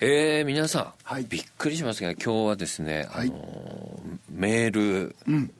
[0.00, 1.24] えー、皆さん、はい。
[1.28, 3.28] びっくりしますが今日はですね、はい。
[3.28, 5.16] あのーメール、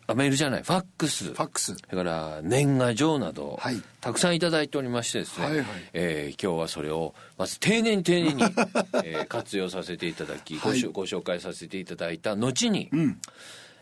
[0.07, 1.25] あメールじゃないファックス。
[1.25, 1.75] ファックス。
[1.75, 3.83] それから年賀状など、はい。
[4.01, 5.67] たくさんいただいておりましてですね、はいはい。
[5.93, 8.43] えー今日はそれをまず丁寧に丁寧に、
[9.03, 13.21] えー活用させていただき、ごご紹介させていただいた後に、ん。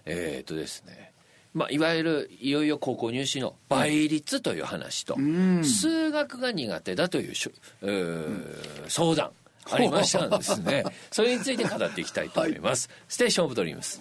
[0.06, 1.12] えーっとですね
[1.52, 5.16] まあ、いわゆるいよいよ高校入試の倍率という話と、
[5.62, 8.44] 数学が苦手だといううー
[8.88, 9.30] 相談
[9.70, 10.84] ありましたんですね。
[11.10, 14.00] それについて語っていきたいと思います、ステーションオブドリームス。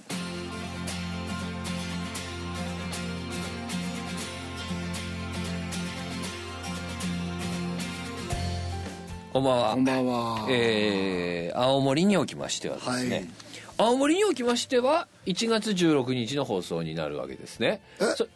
[9.33, 9.73] こんばんは。
[9.73, 10.47] こんばんは。
[10.49, 13.27] えー青森におきましてはですね、はい。
[13.77, 17.81] 青森におきましては1月16日の放送になるわけですね。
[17.99, 18.03] え？
[18.15, 18.27] そ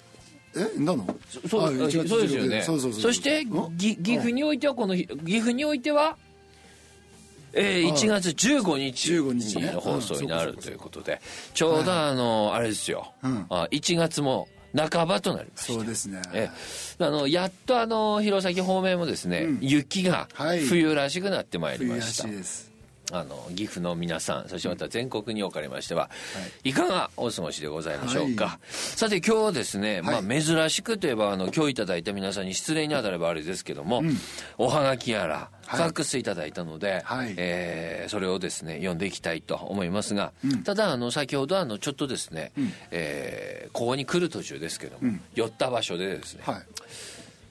[0.55, 0.79] え？
[0.79, 1.05] なの？
[1.47, 2.61] そうあ1月そうですよね。
[2.61, 3.77] そうそうそうそしてん？
[3.77, 6.17] ぎ岐阜においてはこの日岐阜においては
[7.53, 9.71] えー、あ1月15日15日ね。
[9.71, 11.21] の放送になるうんということで。
[11.53, 13.45] ちょうどあのあれですよ、うん。
[13.49, 16.21] あ1月も半ばとなりましたそうですね。
[16.33, 16.49] え
[16.99, 17.03] え。
[17.03, 19.59] あのやっとあの弘前方面もですね、うん。
[19.61, 20.59] 雪がはい。
[20.61, 22.68] 冬らしくなってまいり冬らまし、したいです
[23.11, 26.09] あの岐阜の皆さんそしてまた全国におかれましては、
[26.63, 30.41] い、かがお過ごしでございましょうか、はさて今日はですね、まあ、はい。
[30.43, 34.03] 珍しくといえばあの今日いただいた皆さんに失礼に当たればあれですけども、
[34.57, 35.87] おはがきやらフはい。
[35.87, 37.33] ァックスいただいたので、はい。
[37.37, 40.31] えーそれをですね読んでいきたいと思いますが、
[40.63, 42.51] ただあの先ほどあのちょっとですね、
[42.91, 46.61] えーここに来る途中ですけども、寄った場所でですね、はい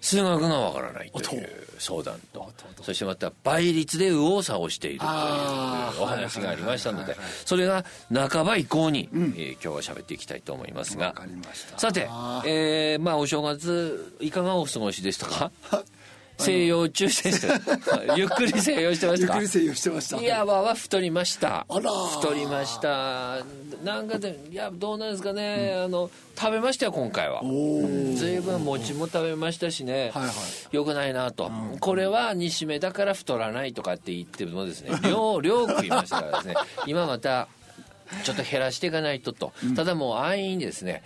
[0.00, 2.50] 数学がわからないという相談と
[2.82, 11.14] そしてまた倍率で右往左往しているというお話がありましたのでそれが半ば以降に、えー今日は喋っていきたいと思いますが。
[11.76, 15.50] さてあ、えーまあお正月いかがお過ごしでしたか？
[16.38, 19.28] 西洋中でしたゆっくり西洋してました。
[19.28, 20.20] かゆっくり制御してました。
[20.20, 21.66] いやわは太りました。
[21.68, 21.90] あら。
[21.90, 23.38] 太りました。
[23.84, 27.42] なんかでいやどうなんですかね、あの食べましたよ今回は。
[27.42, 30.30] 随分餅も食べましたしね、はいは
[30.72, 30.76] い。
[30.76, 31.50] よくないなと、
[31.80, 36.54] これは煮しめだから太らないとかって言ってもですね 量量食いましたからですね。
[36.86, 37.48] 今また
[38.24, 41.02] ちょっと減らしていかないとと、ただもう安易にですね、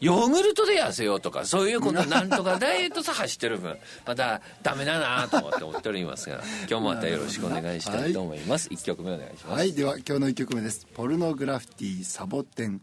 [0.00, 3.76] ヨーグルトで痩せようとかそういうことなんとかダイエットさ走ってる分。
[4.06, 9.72] またダメだなと思って思っておりますが今日もまたよろしくお願いしたいと思います、一曲目お願いします、はい。
[9.72, 10.86] では今日の1曲目です。
[10.94, 12.80] ポルノグラフィティサボテン。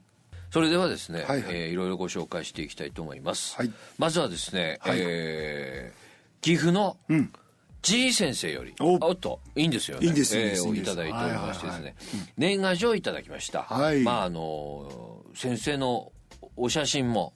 [0.51, 1.55] それではですね、はいはい。
[1.55, 3.71] えーいろいろご紹介していきたいと思います、はい。
[3.97, 4.97] まずはですね、はい。
[4.99, 6.05] えー
[6.41, 7.33] 岐阜のうん。
[7.81, 8.93] G 先生よりお。
[9.09, 10.07] おっといいんですよね。
[10.07, 11.95] いいんですいいんえーいいただいておりましてですね、はいはいはい
[12.37, 14.01] 年賀状をいただきました、はい。
[14.01, 16.11] まああの先生の
[16.57, 17.33] お写真も、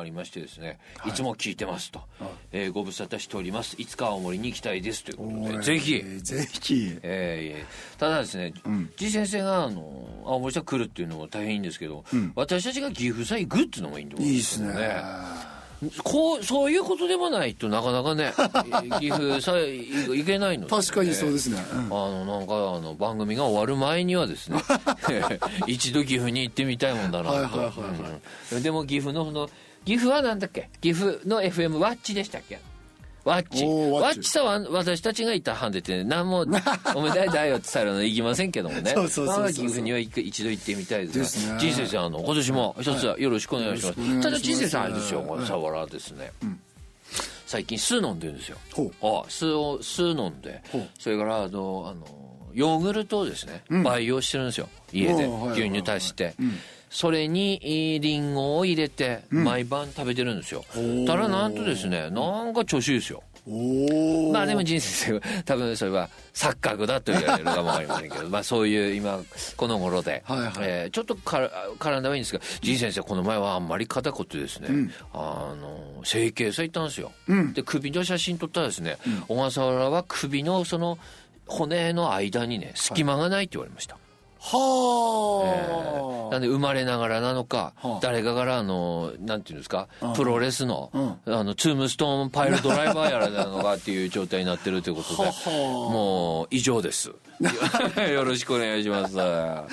[0.00, 2.00] ありましてですね、い、つも聞いてますと、
[2.52, 3.76] えーご無沙汰しております。
[3.78, 5.94] いつか青森に行きたいですということでぜひ。
[5.96, 6.98] えーぜひ。
[7.02, 8.52] えーただですね、
[8.96, 12.04] G 先生があの青森さん来るっていうのも大変いいんですけど、
[12.34, 14.72] 私たちが岐阜さ行くっていうのもいいんでいいですね
[16.02, 18.32] こうそういうことでもないとなかなかね
[19.00, 21.62] 岐阜さえ行けないのでね、確かにそうですね。
[21.72, 21.78] うん。
[21.86, 24.58] あのなんかあの番組が終わる前にはですね
[25.66, 27.74] 一度岐阜に行ってみたいもんだなと、はいはいはいはい。
[28.52, 28.62] うん。
[28.62, 29.48] でも岐阜のその
[29.84, 30.68] 岐阜はなんだっけ？
[30.80, 32.58] 岐阜の FM ワッチでしたっけ？
[33.24, 33.64] ワッチ。
[33.64, 34.28] ワッチ。
[34.28, 36.40] さは私たちがいた班でて何も
[36.94, 38.92] おめでたいよってされるの行きませんけどもね。
[38.94, 39.40] そうそうそうそう。
[39.40, 44.22] まあ岐阜には一度行ってみたいですが人生さんあの今年も一つよろしくお願いします,、よろしくお願いします。
[44.22, 46.32] ただ人生さんあれですよこのサワラですね、
[47.46, 48.58] 最近酢飲んでるんですよ。
[49.02, 50.62] あ酢を酢飲んで
[50.98, 52.06] それからあのあの
[52.52, 54.68] ヨーグルトをですね、培養してるんですよ。
[54.92, 56.34] 家で牛乳足して、
[56.94, 61.04] それにえーリンゴを入れて毎晩食べてるんですよ、ー。
[61.04, 63.20] たらなんとですねなんか調子いいですよ。
[64.32, 69.20] まあでも人生 多分それは錯覚だと言われるかもわかりませんけど まあそういう今
[69.56, 70.52] この頃で、はいはい。
[70.60, 71.50] えーちょっとから
[71.80, 74.68] 体はいいんですが仁先生この前はあんまり肩こってですね、
[75.12, 77.10] あの整形さ行ったんですよ、
[77.54, 80.96] で首の写真撮ったらですね、小笠原は首のその
[81.46, 84.00] 骨の間にね隙間がないって言われました、は
[84.52, 87.98] あ、なんで生まれながらなのか、はあ。
[88.02, 90.12] 誰かからあのなんていうんですか、うん。
[90.14, 90.90] プロレスの,、
[91.26, 97.12] うあのツームストーンパイルドライバーやらなのかっていう状態になってるということで ははもう以上です。
[98.12, 99.16] よろしくお願いします。
[99.16, 99.66] は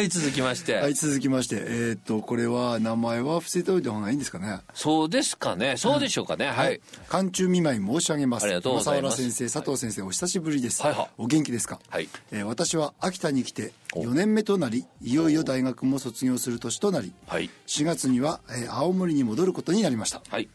[0.00, 1.56] い、続きまして、はい続きまして。
[1.56, 4.60] えーっとこれは名前は伏せておいた方がいいんですかね？
[4.74, 5.76] そうですかね。
[5.76, 6.80] そうでしょうかね、はい。
[7.08, 8.44] 寒中見舞い申し上げます。
[8.44, 9.16] ありがとうございます。
[9.22, 10.92] 先生佐藤先生、お久しぶりです、はい。
[10.92, 11.08] はい。
[11.18, 12.08] お元気ですか、はい。
[12.32, 17.48] えー私は秋田に来て4年目となりいよいよ大学も卒業する年となりはい。
[17.66, 20.22] 4月には、えー青森に戻ることになりました。
[20.28, 20.48] はい。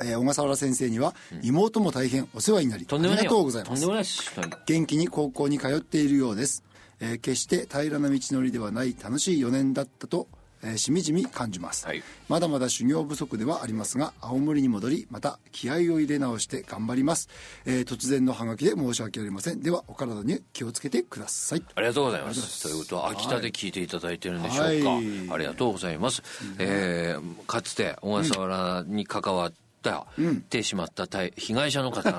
[0.00, 4.30] えー小笠原先生には妹も大変お世話になり、とんありがとうございます。
[4.66, 6.62] 元気に高校に通っているようです、
[7.00, 10.28] えー決して平らな道のりではない楽しい4年だったと、
[10.62, 12.02] えーしみじみ感じます、はい。
[12.28, 17.28] まだまだ修行不足ではありますが青森に戻りまた気合を入れ直して頑張ります、
[17.64, 19.60] えー突然のハガキで申し訳ありません。
[19.60, 21.62] ではお体に気をつけてください。
[21.74, 22.62] ありがとうございます。
[22.62, 24.62] ということは、秋田で聞いていただいてるんでしょうか。
[24.62, 25.30] はい。
[25.30, 26.22] ありがとうございます。
[26.58, 29.52] えーかつて小笠原に関わっ
[29.82, 32.10] た、ってしまった対被害者の方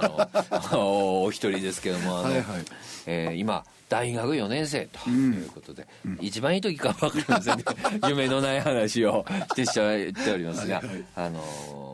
[0.72, 2.66] の お一人ですけども、あの、はいはい。
[3.06, 5.88] えー今、大学4年生ということで、
[6.22, 7.64] 一番いい時か分かりませんね。
[8.08, 11.06] 夢のない話をしてしまっておりますが、はいはい。
[11.16, 11.44] あの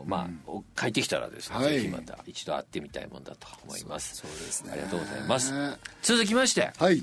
[0.04, 1.74] ーまあ、お帰ってきたらですね、はい。
[1.74, 4.16] ぜひまた一度会ってみたいもんだと思います。
[4.16, 4.72] そうですね。
[4.72, 5.52] ありがとうございます。
[6.02, 7.02] 続きまして、はい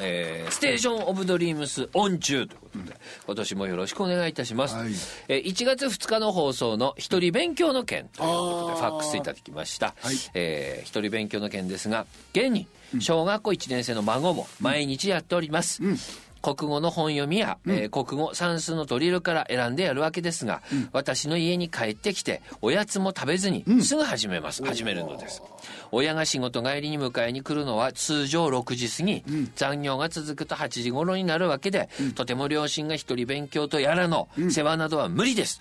[0.00, 2.96] えーステーション・オブ・ドリームス・オン中ということで、
[3.26, 4.74] 今年もよろしくお願いいたします。
[4.76, 4.92] はい
[5.28, 9.94] えー1月2日の放送の一人勉強の件ということで、ファックスいただきました。
[10.00, 12.66] はいえー一人勉強の件ですが、現に
[13.00, 15.82] 小学校1年生の孫も毎日やっております。
[16.42, 20.62] 国語の本読みや、えー国語算数のドリルから選んでやるわけですが、
[20.92, 25.42] 私の家に帰ってきておやつも食べずにすぐ始めます、始めるのです。
[25.90, 29.24] 親が仕事帰りに迎えに来るのは通常6時過ぎ、
[29.56, 35.60] 残業が続くと8時頃になるわけで、とても両親が一人勉強とやらの世話などは無理です、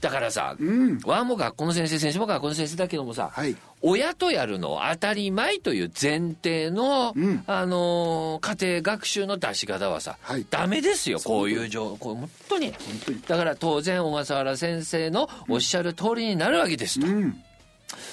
[0.00, 0.56] だからさ、
[1.04, 7.14] わも学校の先生先生も学校の先生だけどもさ、はい親とやるのは当たり前という前提の、
[7.46, 10.46] あのー家庭学習の出し方はさ、はい。
[10.48, 12.72] ダメですよこういう情こう本当に。
[13.26, 17.42] だから当然小笠原先生のおっしゃる通りになるわけですと、うん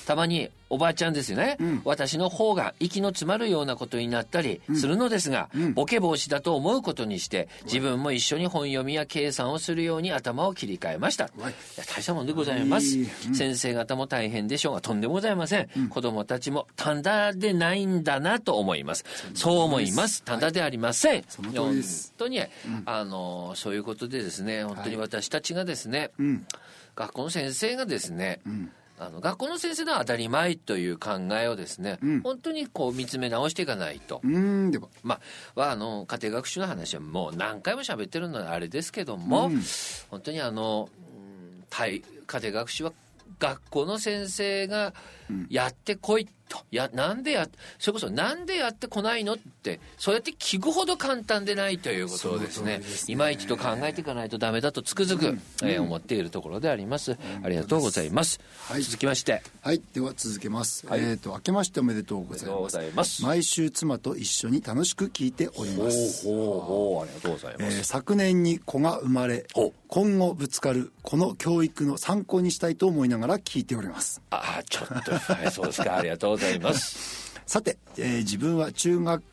[0.05, 11.29] たまにおばあちゃんですよね、私の方が息の詰まるようなことになったりするのですが、ボケ防止だと思うことにして自分も一緒に本読みや計算をするように頭を切り替えました、い。
[11.37, 11.51] や
[11.87, 13.05] 大したもんでございます、いい。
[13.33, 19.05] 先生方も大変でしょうがとんでもございません、子供たちも単だでないんだなと思います。
[19.35, 20.23] そう思います。
[20.23, 22.13] 単だでありません、その通りです。
[22.17, 22.41] 本当に、
[22.85, 26.11] あのそういうことでですね本当に私たちがですね、
[26.95, 28.39] 学校の先生がですね、
[28.97, 35.19] あの学校の先生の当たり前という考えをですね、本当にこう見つめ直していかないと、うんではま
[35.55, 39.51] あ、はあの家庭学習の話はもう何回も喋ってるのはあれですけども、
[40.09, 40.89] 本当にあの、
[41.69, 42.01] 家
[42.41, 42.93] 庭学習は
[43.39, 44.93] 学校の先生が
[45.49, 46.27] やってこい
[46.59, 47.47] と、やなんでや
[47.79, 52.81] それこそなんでやってこないのってそうやって聞くほど簡単でないということをですね。
[52.83, 58.81] すね今一度考えていかないとダメだとつくづく、えー思っているところであります、ありがとうございます、はい。
[58.81, 59.41] 続きまして。
[59.61, 59.81] はい。
[59.93, 61.01] では続けます、はい。
[61.01, 62.75] えっ、と明けましておめでとうございます。
[62.75, 63.23] ざいます。
[63.23, 66.25] 毎週妻と一緒に楽しく聞いております。
[66.25, 69.45] ほうほうありがとうございます、えー昨年に子が生まれ
[69.87, 74.21] 今後ぶつかるこの教育の参考にしたいと思いながら聞いております。
[74.31, 75.97] ああちょっとはいそうですか。
[75.97, 77.25] ありがとうございます。
[77.45, 79.23] さて、えー自分は中学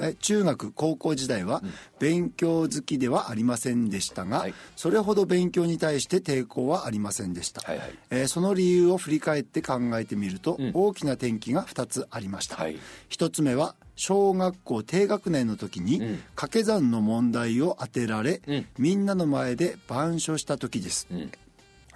[0.00, 1.62] え中学高校時代は
[2.00, 4.54] 勉強好きではありませんでしたが、はい。
[4.74, 7.94] それほど勉強に対して抵抗はありませんでした、はいはい。
[8.10, 12.76] えーその理由を振り返って考えてみると、大きな転機が2つありました、はい。
[13.10, 16.00] 1つ目は小学校低学年の時に
[16.34, 18.66] 掛け算の問題を当てられ、ん。
[18.78, 21.30] みんなの前で板書した時です、ん。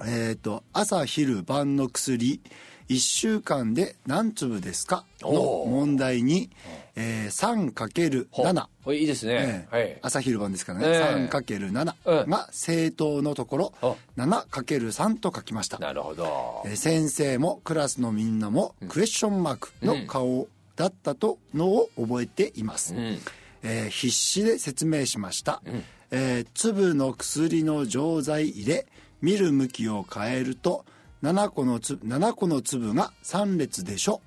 [0.06, 2.40] えっ、と朝昼晩の薬
[2.88, 5.04] 1週間で何粒ですか？
[5.22, 5.30] の
[5.66, 6.50] 問題に、
[6.96, 9.82] えー、3×7 ほいいいですね、はい。
[9.82, 11.28] ええ朝昼晩ですからね、ええ。
[11.30, 12.30] 3×7 うん。
[12.30, 15.78] が正答のところ、あ 7×3 と書きました。
[15.78, 16.62] なるほど。
[16.66, 23.18] えー先生もクラスのみんなもクエスチョンマークの顔だったとのを覚えています、ん。
[23.62, 25.62] えー必死で説明しました、
[26.10, 28.86] えー粒の薬の錠剤入れ
[29.22, 30.84] 見る向きを変えると
[31.24, 34.20] 7個の粒 ,7 個の粒が3列でしょ、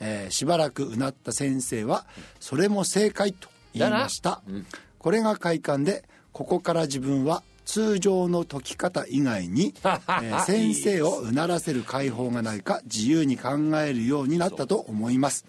[0.00, 2.06] えーしばらくうなった先生は
[2.40, 4.42] それも正解と言いました、
[4.98, 15.44] これが快感でここから自分は通常の解き方以外に、 えー先生をうならせる解放がないか自由に考えるようになったと思います、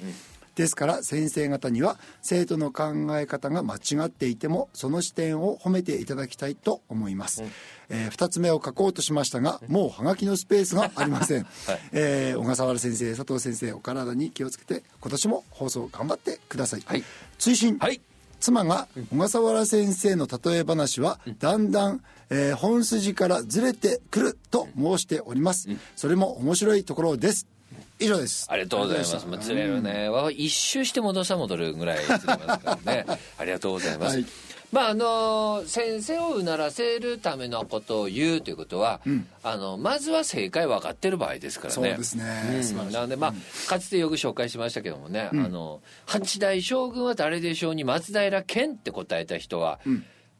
[0.55, 7.41] ですから先生方には生徒の考え方が間違っていてもその視点を褒めていただきたいと思います、
[7.89, 11.45] え2つ目を書こうとしましたがもうはがきのスペースがありません、
[11.91, 17.03] えー小笠原先生佐藤先生お体に気をつけて今年も放送頑張ってください、はい。
[17.37, 17.77] 追伸。
[17.79, 18.01] はい。
[18.39, 27.47] 妻が小笠原先生の例え話はだんだん、えー本筋からずれてくると申しております、それも面白いところです。
[27.99, 28.47] 以上です。
[28.49, 29.25] ありがとうございます。
[29.25, 30.09] もうずれるね。
[30.09, 33.05] わ一周して戻さ戻るぐらいずれますからね。
[33.37, 34.17] ありがとうございます。
[34.17, 34.25] はい
[34.75, 38.99] まああの先生をうならせるためのことを言うということは、
[39.41, 41.73] あのまずは正解分かってる場合ですからね。
[41.73, 42.25] そうですね。
[42.77, 42.91] うん。
[42.91, 43.33] なのでまあ、
[43.69, 49.79] かつてよく紹介しましたけどもね、あの八代将軍は誰でしょうに松平健って答えた人は、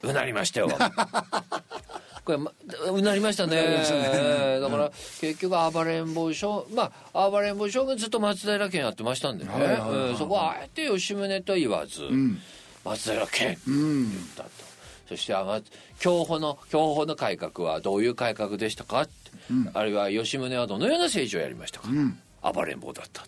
[0.04, 0.68] うなりましたよ。
[2.26, 2.52] これ、ま、
[2.92, 3.86] うなりましたね。
[4.60, 9.52] だから、結局暴れん坊将まあ暴れん坊将軍ずっと松平健やってましたんでね、
[10.18, 12.02] そこはあえて吉宗とは言わず、
[12.86, 14.50] 松平健言ったと、
[15.10, 15.60] そしてあま
[16.02, 19.02] 享保の享保の改革はどういう改革でしたか？
[19.02, 19.12] って、
[19.74, 21.90] あるいは吉宗はどのような政治をやりましたか、
[22.54, 23.24] 暴れん坊だった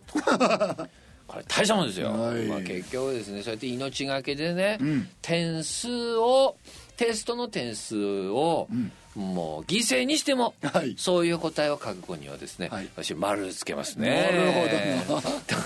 [0.75, 0.87] と。
[1.27, 2.43] これ大したもんですよ、はい。
[2.45, 4.79] まあ、結局ですねそうやって命がけでね、
[5.21, 6.55] 点数を
[6.95, 8.69] テストの点数を、
[9.13, 10.95] もう犠牲にしても、はい。
[10.97, 12.89] そういう答えを書く子にはですね、はい。
[12.95, 14.31] 私丸つけますね。
[14.31, 15.17] なる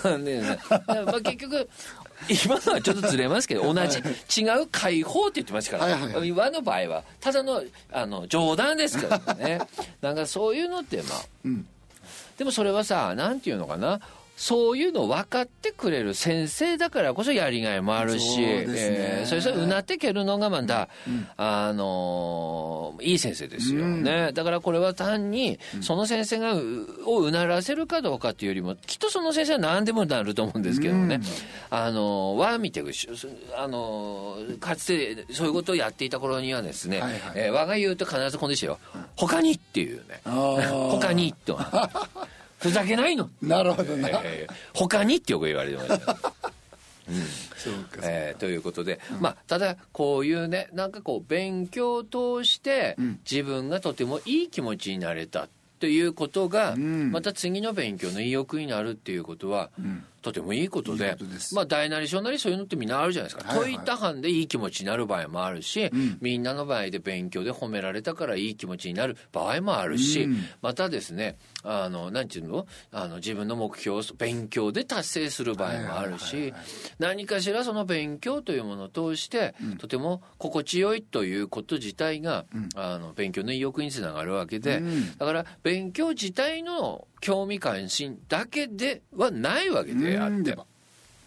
[0.02, 0.18] ほど。
[0.18, 0.42] ね。
[0.42, 1.70] まあ結局
[2.30, 4.00] 今のはちょっとずれますけど同じ。
[4.42, 6.28] 違う解放って言ってましたから、はいはいはい。
[6.28, 9.62] 今の場合はただのあの冗談ですからね。
[10.02, 11.50] なんかそういうのってまあ、
[12.38, 14.00] でもそれはさなんていうのかな
[14.38, 18.48] そういうの分かってくれる先生だからこそやりがいもあるし、そね。
[18.78, 20.90] えーそれそれうなってけるのがまだ、
[21.38, 31.20] あのーいい先生ですよね、だからこれは単にその先生がうをうならせるかどうかっていうよりもきっとその先生は何でもなると思うんですけどもね、
[31.70, 37.22] あのーは見てあのーかつてそういうことをやっていた頃にはですね、はいはい。
[37.36, 38.80] えー我が言うと必ずこのでしたよ
[39.16, 40.22] 「他に」っていうね。
[40.26, 41.60] 他にと
[42.62, 46.16] ふざけないの、なるほどな、えー他にってよく言われてました。
[47.58, 52.96] そうか、えーということで、まあただこういうねなんかこう勉強を通して
[53.30, 55.50] 自分がとてもいい気持ちになれた
[55.80, 57.12] ということが、ん。
[57.12, 59.72] また次の勉強の意欲になるっていうことは、
[60.22, 61.56] とてもいいことでいいことです。
[61.56, 63.74] まあ大なり小なりそういうのってみんなあるじゃないですか、はいはい。
[63.74, 70.38] 解いた班でいい気持ちになる場合もあるし、みんなの場合で勉強で褒められたからいい気持ちになる場合もあるし、うん。
[70.62, 72.68] またですねあのなんていうの？
[72.92, 76.54] あの自分の目標を勉強で達成する場合もあるし、
[77.00, 85.18] 何かしらその勉強というものを通して、とても心地よいということ自体が、あの勉強の意欲につながるわけで、うん。
[85.18, 90.44] だから勉強自体の興味関心だけではないわけであってうん。
[90.44, 90.66] では。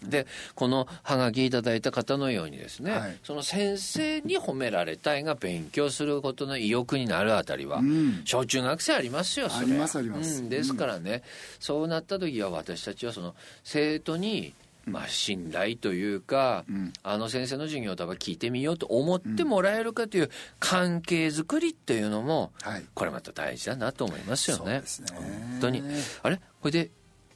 [0.03, 3.17] でこのハガキいただいた方のようにですね、はい。
[3.23, 8.21] その先生に褒められたいが勉強することの意欲になるあたりは、ん。
[8.23, 9.65] 小中学生ありますよそれ。
[9.65, 10.41] ありますあります。
[10.41, 11.23] うん、ですからね、
[11.59, 14.53] そうなった時は私たちはその生徒に
[14.85, 16.65] まあ信頼というか、
[17.01, 22.83] あの先生の授業を多分聞いてみようと思ってもらえるかという関係づくりっていうのも、はい。
[22.93, 24.73] これまた大事だなと思いますよね。
[24.73, 24.83] ね。
[25.13, 25.81] 本当に。
[26.21, 26.39] あれ？
[26.61, 26.91] これで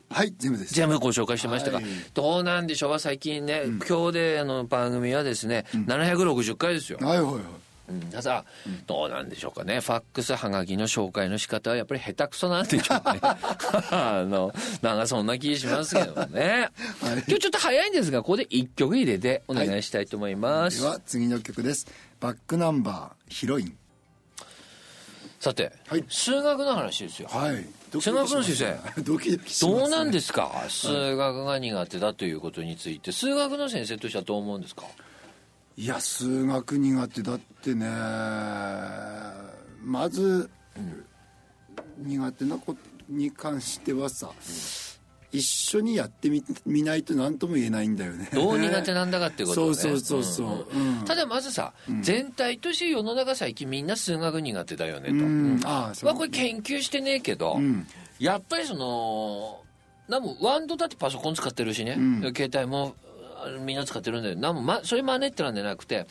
[0.10, 0.74] はい全部です。
[0.74, 1.86] 全部ご紹介してましたが、はい。
[2.14, 7.44] どうなんでしょう最近ね、今日であの番組はですね、760回ですよ、はいはいはい。
[7.90, 8.46] うん、ただ、
[8.86, 9.80] どうなんでしょうかね。
[9.80, 13.20] ファックスはがきの紹介の仕方はやっぱり下手くそなんでしょうね。
[13.92, 16.70] あのなんかそんな気しますけどね、
[17.02, 21.88] 今日ちょっと早いんですがここで一曲入れてお願いしたいと思います、では次の曲です。
[22.20, 23.78] バックナンバーヒロイン
[25.40, 26.04] さて、はい。
[26.10, 27.30] 数学の話ですよ。
[27.30, 27.66] はい。
[27.92, 30.66] ド数学の先生 ドキドキね、どうなんですか？
[30.68, 33.12] 数学が苦手だということについて。
[33.14, 34.84] 数学の先生としてはどう思うんですか？
[35.78, 37.88] いや数学苦手だってね。
[39.82, 40.50] まず、
[41.98, 44.30] 苦手なことに関してはさ、
[45.32, 48.30] 一緒にやってみみないと何とも言えないんだよね。
[48.34, 49.76] どう苦手なんだかっていうことをね。
[49.76, 50.78] そうそうそうそう。
[50.78, 55.22] うんただまずさ、全体として世の中最近みんな数学苦手だよねと、うん。
[55.22, 55.62] うん。
[55.66, 57.86] ああそうまあこれ研究してねえけど、ん。
[58.20, 59.62] やっぱりその
[60.08, 62.22] なんもワンドだってパソコン使ってるしね、ん。
[62.36, 62.96] 携帯も
[63.38, 64.36] あみんな使ってるんだよ。
[64.36, 66.08] なんも、ま、それ真似ってなんじゃなくて、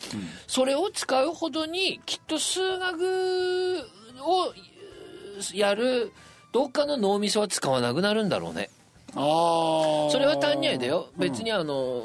[0.47, 3.83] それを使うほどにきっと数学
[4.21, 4.53] を
[5.53, 6.11] やる
[6.51, 8.69] どっかの脳みそは使わなくなるんだろうね
[9.13, 11.09] それは単にあれだよ。
[11.17, 12.03] 別にあの、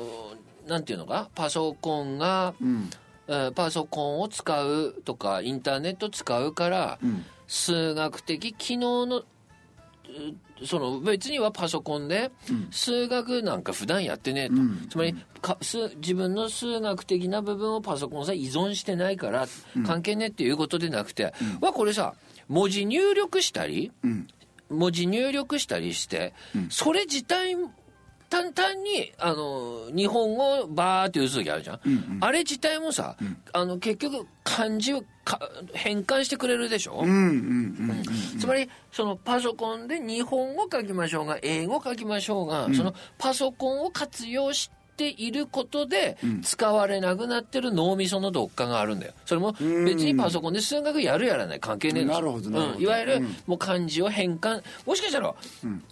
[0.67, 1.29] なんていうのか？
[1.35, 2.91] パソコンが、うん。
[3.27, 7.25] えーパソコンを使うとかインターネット使うから、ん。
[7.47, 9.25] 数学的機能のう
[10.67, 12.31] その別にはパソコンで
[12.71, 14.87] 数学なんか普段やってねえと、ん。
[14.89, 19.47] つまりか数自分の数学的な部分をパソコンさ依存してないから
[19.87, 22.15] 関係ねえっていうことでなくて、はこれさ
[22.49, 24.27] 文字入力したり、うん
[24.75, 26.35] 文字入力したりして、
[26.69, 27.57] それ自体
[28.31, 31.81] 単単にあの日本語をバーって打つ時あるじゃん、
[32.21, 33.17] あれ自体もさ、
[33.53, 35.39] あの結局漢字をか
[35.73, 37.21] 変換してくれるでしょ、うんうんう
[37.93, 38.05] ん
[38.39, 49.13] つまりそのパソコンで日本語書きましょうが英語書きましょうが、そのパソコンを活用しっていることで、使われなくなってる脳みそのどっかがあるんだよ。
[49.27, 51.61] それも別にパソコンで数学やるやらない。
[51.61, 55.35] 関係ねえんですなるほどなるほどうん、いわゆる、もう漢字を変換、もしかしたら、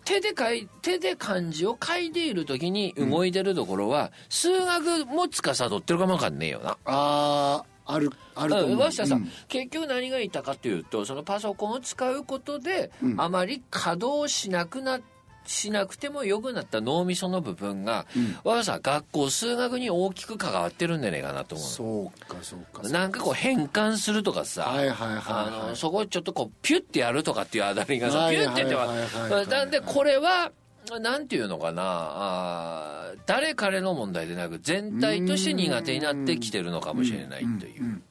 [0.05, 6.71] 手で書い、手で漢字を書いている時に動いてるところは、数学も司ってるかもわかんねえよな。
[6.71, 9.29] あああるあると思う、さ、うん。
[9.49, 15.01] 結局何が言ったかというとそのパソコンを使うことで、あまり稼働しなくな
[15.47, 18.07] しなくても良くなった脳みその部分が、
[18.45, 25.23] わがさ学校数学に大きく関わってるんじゃないかなと思うそうかそうかのなんかこう変換するとかさ、はいはいはいはい。
[25.29, 30.53] あのそこをちょっとこうピュッてやるとかっていうあたりがさ、はいピュッてやってはなんでこれは
[31.01, 38.03] なんていうのかなあー誰彼の問題でなく全体として苦手になってきてるのかもしれないという。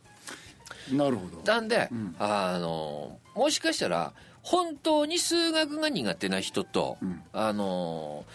[0.95, 1.41] なるほど。
[1.45, 6.97] なんで、あのもしかしたら本当に数学が苦手な人と、
[7.33, 8.25] あの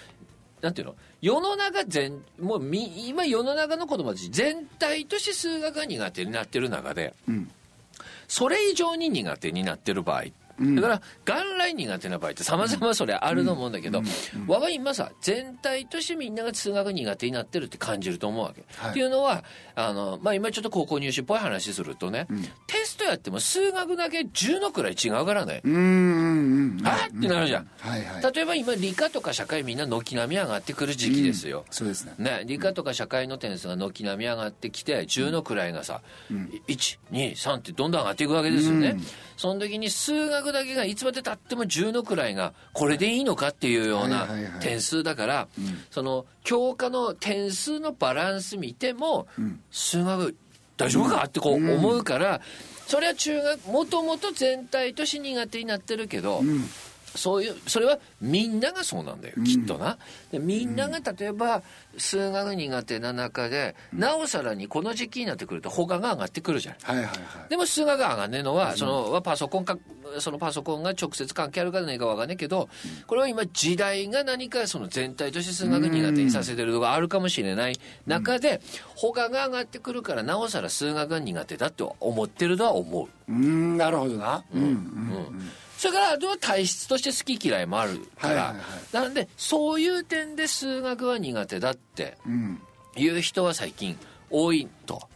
[0.61, 0.95] なんていうの？
[1.21, 7.51] 世の中全もうみ今世の中の子供たち全体として数学が苦手になってる中で、ん。
[8.29, 10.25] それ以上に苦手になってる場合
[10.59, 14.03] だから元来苦手な場合ってさまざまそれあると思うんだけど、
[14.47, 18.65] 我が今さ全体としてみんなが数学苦手になってるって感じると思うわけ。
[18.77, 18.91] はい。
[18.91, 19.45] っていうのは
[19.75, 22.27] あの、まあ、今ちょっと高校入試っぽい話するとね、
[22.67, 25.61] テストやっても数学だけ10のくらい違うからね。
[25.65, 25.81] うんうん
[26.79, 27.19] うんあー？
[27.19, 27.69] ってなるじゃん。
[27.79, 28.33] はいはい。
[28.33, 31.65] 例えば今理科とか社会みんな軒並み上がってくる時期ですよ。
[31.71, 32.15] そうですね。
[32.19, 36.01] ね、理科とか社会の点数が軒並み上がってきて10の位がさ、
[36.69, 38.97] 123ってどんどん上がっていくわけですよね、
[39.37, 44.27] その時に数学だけがいつまでたっても10の位がこれでいいのかっていうような
[44.61, 45.49] 点数だから、
[45.91, 49.27] その教科の点数のバランス見ても、
[49.71, 50.35] 数学
[50.77, 52.41] 大丈夫かってこう思うから、
[52.87, 56.43] それは中学もともと全体として苦手になってるけど、
[57.17, 59.99] そういうそれはみんながそうなんだよ、きっとな。
[60.33, 61.63] でみんなが例えば
[61.99, 66.77] 数学苦手な中で、なおさらにこの時期になってくると他が上がってくるじゃん。
[66.83, 67.17] はいはいはい。
[67.49, 69.79] でも数学が上がんねえのは、そのパソコンか
[70.19, 72.69] そのパソコンが直接関係あるかないかわかんないけど、
[73.07, 77.79] これは今時代が何かその全体として数学苦手にさせてるとかあるかもしれない。
[78.07, 78.61] 中で、
[78.95, 83.33] 他が上がってくるからなおさら数学が苦手だと思ってるとは思う。
[83.33, 84.45] うんなるほどな。
[84.55, 84.63] うん。
[84.63, 88.55] うんそれから体質として好き嫌いもあるから、
[88.93, 92.61] なんでそういう点で数学は苦手だってうん。
[92.97, 93.99] いう人は最近
[94.31, 95.09] 多いと。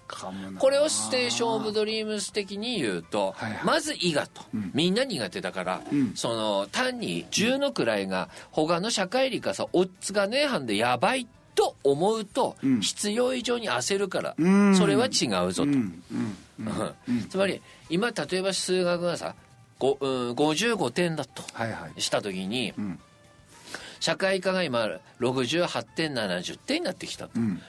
[0.58, 3.64] これをステーション・オブ・ドリームス的に言うと、はいはい。
[3.64, 4.42] まず伊賀と、
[4.74, 5.82] みんな苦手だから、
[6.14, 14.74] その単に10の位が他の社会理科さオッズがねえはんでやばいと思うと、必要以上に焦るから、ん。
[14.76, 15.62] それは違うぞと。
[15.62, 16.02] うん。
[16.58, 16.94] うん。
[17.08, 17.24] うん。
[17.30, 19.34] つまり今例えば数学がさ
[19.80, 22.00] 55点だとはいはい。
[22.00, 22.98] した時に、ん。
[23.98, 24.88] 社会科が今
[25.20, 27.60] 68点70点になってきたと、ん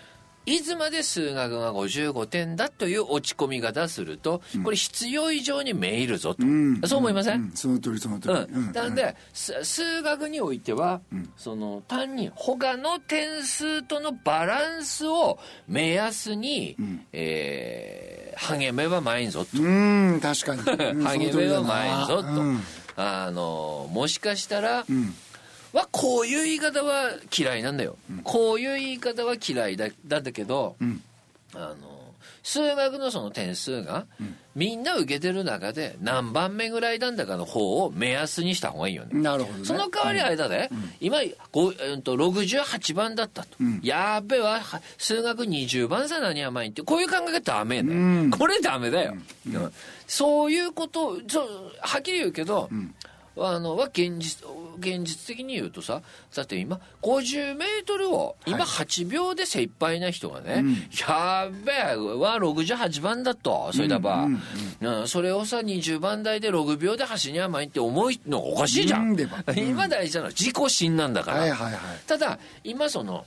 [0.46, 6.82] いつまで数学が55点だという落ち込み方すると、これ必要以上にめいるぞと、うん。
[6.86, 7.52] そう思いません、うん。
[7.52, 8.34] その通りその通り。
[8.34, 11.02] うん、なんで、す数学においては、
[11.38, 16.76] その単に他の点数とのバランスを目安に、
[17.14, 20.20] えー励めば前にぞと、うん。
[20.22, 20.62] 確かに。
[20.62, 21.04] うん。
[21.06, 22.30] 励めば前にぞと、
[22.96, 25.14] あのもしかしたら、ん
[25.74, 31.02] はこういう言い方は嫌いなんだよ、こういう言い方は嫌いだだけど、ん。
[31.54, 32.02] あの
[32.44, 34.06] 数学のその点数が、
[34.56, 39.22] みんな受けてる中で何番目ぐらいなんだかの方を目安にした方がいいよね。
[39.22, 39.66] なるほどね。
[39.66, 41.20] その代わりあれだね、今、
[41.52, 43.50] ごうんと68番だったと、
[43.84, 46.82] やっべはは数学20番さなには前にって。
[46.82, 47.94] こういう考え方ダメね、
[48.26, 48.32] ん。
[48.32, 49.16] これダメだよ、
[49.48, 49.74] うん。
[50.08, 52.70] そういうことそうはっきり言うけど、
[53.38, 54.48] あのは現実
[54.80, 56.02] 現実的に言うとさ
[56.36, 60.64] だって今50メートルを今8秒で精一杯な人がね、
[61.08, 69.18] やっべえは68番だとそれだば、うんそれをさ20番台で6秒で走りには前にって思うのがおかしいじゃん、うん。
[69.56, 71.82] 今大事なのは自己芯なんだから、はいはいはい。
[72.08, 73.26] ただ今その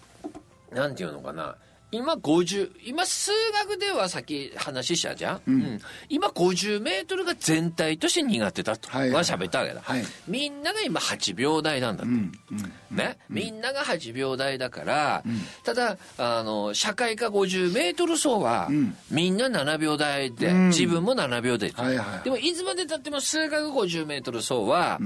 [0.73, 1.57] なんていうのかな
[1.95, 3.31] 今50今数
[3.69, 5.81] 学ではさっき話したじゃん、うん。
[6.09, 10.03] 今50メートルが全体として苦手だとは喋ったわけだ、はい。
[10.27, 12.55] みんなが今8秒台なんだと、うんう
[12.95, 15.23] んね、みんなが8秒台だから、
[15.63, 18.97] ただあの社会科50メートル走は、ん。
[19.11, 20.69] みんな7秒台で、ん。
[20.69, 24.99] 自分も7秒台、はいはいでもいつまでたっても数学50メートル走は、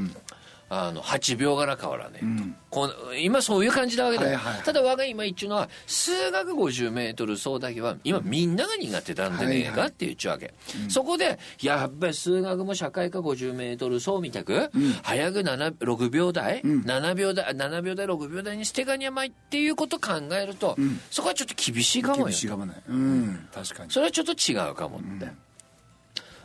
[0.70, 2.26] あの8秒から変わらねえと、
[2.70, 4.62] この今そういう感じなわけだよ、はいはいはい。
[4.62, 9.76] ただ我が今言っちゅうのは数学 50m 走だけは今みんなが苦手なんでねえはいはい。
[9.76, 10.54] かって言っちゅうわけ、
[10.88, 14.70] そこでやっぱり数学も社会科 50m 走みたく、
[15.02, 20.76] 早く7 6秒台、7秒台7秒台6秒台にしてかにゃまいっていうことを考えると、
[21.10, 22.24] そこはちょっと厳しいかもよ。
[22.26, 22.74] 厳しいかもね。
[22.88, 23.48] うん。
[23.54, 23.90] 確かに。
[23.90, 25.47] それはちょっと違うかもって。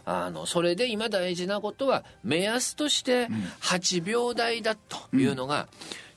[0.06, 3.28] あのそれで今大事なことは目安として
[3.62, 5.68] 8秒台だというのが、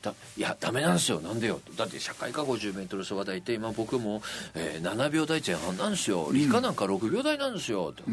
[0.01, 1.19] だいやダメなんですよ。
[1.19, 1.61] なんでよ。
[1.77, 4.21] だって社会科 50m 走は大体今僕も、
[4.55, 6.29] えー7秒台前半なんですよ。
[6.31, 7.93] 理科なんか6秒台なんですよ。
[7.93, 8.03] と。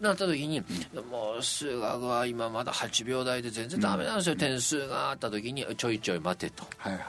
[0.00, 0.62] なった時に、
[1.10, 6.64] もう数学は今まだ8秒台で全然ダメなんですよ、点数があった時にちょいちょい待てと。
[6.78, 7.02] はいはい。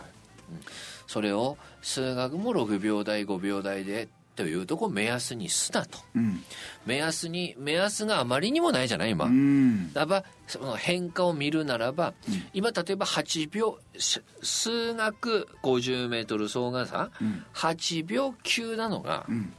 [1.08, 6.00] それを数学も6秒台5秒台でというとこを目安にすなと。
[6.16, 6.44] うん。
[6.86, 9.94] 目安に目安があまりにもないじゃない今、うん。
[9.94, 12.14] だからその変化を見るならば、
[12.54, 17.10] 今例えば8秒し数学 50m 走がさ、
[17.54, 19.54] 8秒9なのが、ん。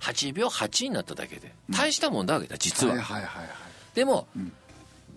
[0.00, 3.48] 8秒8になっただけで大したもんだわけだ実は、はいはいはいはい。
[3.94, 4.26] でも、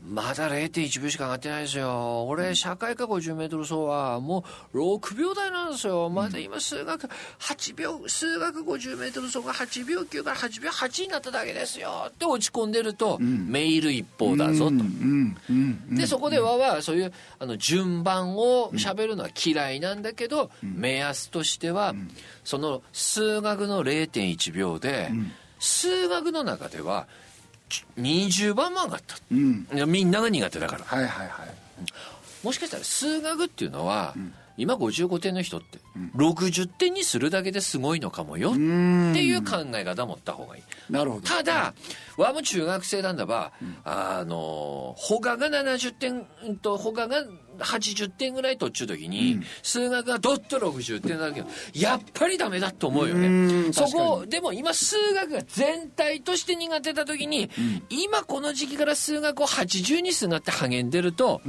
[0.07, 2.27] まだ0.1秒しか上がってないですよ。
[2.27, 6.09] 俺社会科 50m 走はもう6秒台なんですよ。
[6.09, 12.05] まだ今数学8秒数学 50m 走が8秒9から8秒8になっただけですよ。
[12.09, 21.95] って落ち込んでると、メール一方だぞと、うんうんうんでそこでわはそういうあの順番を喋るのは嫌いなんだけど、目安としては、
[22.43, 25.09] その数学の0.1秒で、
[25.59, 27.07] 数学の中では
[27.97, 29.67] 20番も上がった、うん。
[29.87, 30.85] みんなが苦手だから。
[30.85, 31.49] はいはいはい。
[32.43, 34.15] もしかしたら数学っていうのは、
[34.57, 35.79] 今55点の人って
[36.15, 38.51] 60点にするだけですごいのかもよ。
[38.51, 40.63] っていう考え方持った方がいい。
[40.91, 41.27] なるほど。
[41.27, 41.73] ただ、
[42.17, 43.51] わも中学生なんだば、
[43.83, 46.25] あの、ほがが70点
[46.61, 47.23] と、ほがが
[47.59, 53.27] 80点ぐらいとっちゅう時に、数学がどっと60点だけど、やっぱりダメだと思うようね。
[53.69, 57.49] んそこ、確でも今数学が全体として苦手だ時に、
[57.89, 61.41] 今この時期から数学を80にすがって励んでると、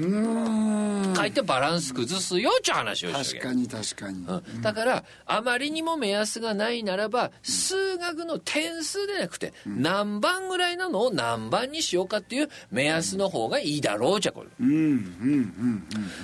[1.15, 14.49] かえってバランス崩すよっちゅう話をしてる確かに確かに、うん、だからあまりにも目安がないならば数学の点数でなくて何番ぐらいなのを何番にしようかっていう目安の方がいいだろうじゃこれ。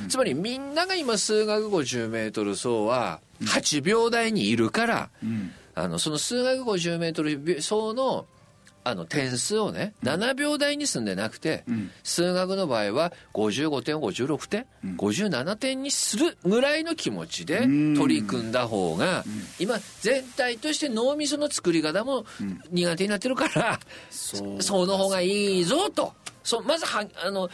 [0.08, 5.10] つまりみんなが今数学 50m 走は8秒台にいるから、
[5.74, 8.26] あのその数学 50m 走の
[8.84, 11.64] あの点数をね7秒台にすんでなくて、
[12.02, 14.66] 数学の場合は55点を56点、
[14.96, 19.24] 57点にするぐらいの気持ちで取り組んだ方が、
[19.58, 22.24] 今全体として脳みその作り方も
[22.70, 26.12] 苦手になってるから、その方がいいぞと。
[26.44, 27.48] そまずはあの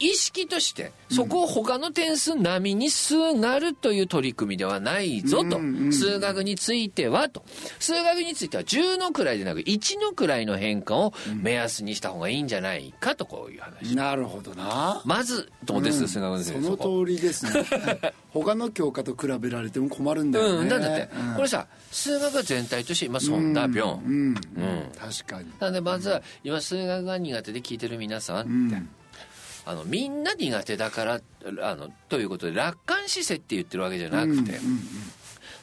[0.00, 5.60] 意識としてそこを他の点数並みに数があるという取り組みではないぞと、
[5.92, 7.44] 数学についてはと。
[7.78, 15.02] 数学については10の位でなく1の位の変化を目安にした方がいいんじゃないかとこういう話、なるほどな。
[15.04, 17.04] まずどうです、数学の先生そのこ。
[17.04, 17.66] 通りですね。
[18.32, 21.34] 他の教科と比べられても困るんだよね、うん、だって、うん。
[21.34, 24.28] これさ数学は全体として今そんな病、うん、うん。
[24.28, 24.92] うん。
[24.96, 25.50] 確かに。
[25.58, 28.88] なのでまずは今数学が苦手で聞いてる皆さんって、うん
[29.64, 31.20] あのみんな苦手だから
[31.62, 34.58] あのということで楽観姿勢って言ってるわけじゃなくて、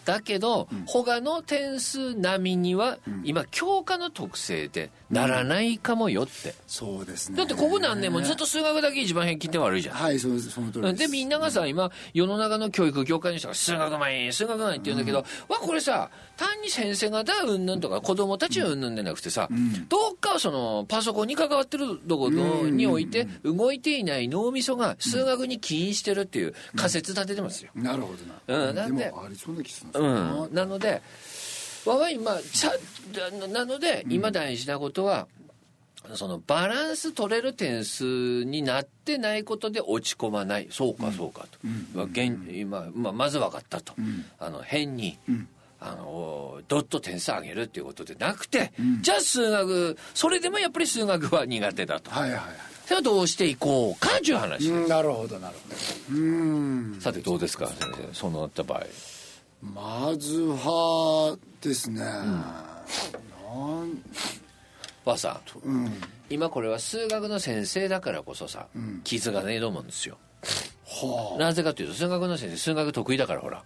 [0.07, 7.37] だけど、他の点数並みには、今教科の特性でならないかもよって、そうですね。
[7.37, 9.95] だってここ何年もずっと数学だけ一番平均点悪いじゃん。
[9.97, 10.99] はいそのその通りです。
[10.99, 15.17] でみんながさ今世の中の教育業界の人が数学前数学前って言うんだけど、
[15.49, 19.49] わこれさ単に先生方うんぬんとか子供たちうんぬんでなくてさ、
[19.89, 27.71] どっかそのパソコンに関わってるところにおいて動いていない脳みそが数学に起因してるっていう仮説立ててますよ。
[27.75, 28.13] なるほ
[28.47, 28.75] どな、うん。
[28.75, 31.01] なんででもありそうな気するんですうよん、なので
[31.85, 32.71] 我は今さ
[33.39, 35.27] ななので今大事なことは、
[36.15, 40.67] そのバランス取れる点数になってないことで落ち込まない。
[40.69, 41.59] そうかそうかと、
[41.93, 43.93] まあ現今まあ、まず分かったと、
[44.39, 45.17] あの変に、
[45.79, 52.11] あのドッと点数上げるっていうことでなくて、じゃあ数学それでもやっぱり数学は苦手だと。
[52.11, 52.43] はいはいはい。
[52.85, 55.55] それはどうしていこうかという話です、うんなるほどなる
[56.09, 56.19] ほど。
[56.19, 56.97] うん。
[57.01, 57.77] さてどうですか先
[58.09, 58.83] 生そうなった場合
[59.61, 62.83] まずはですね、なん
[65.03, 65.91] はさうん。
[66.29, 68.67] 今これは数学の先生だからこそさ、
[69.03, 70.17] 傷がねえと思うんですよ。
[70.85, 73.63] はなぜかというと数学の先生数学得意だからほら。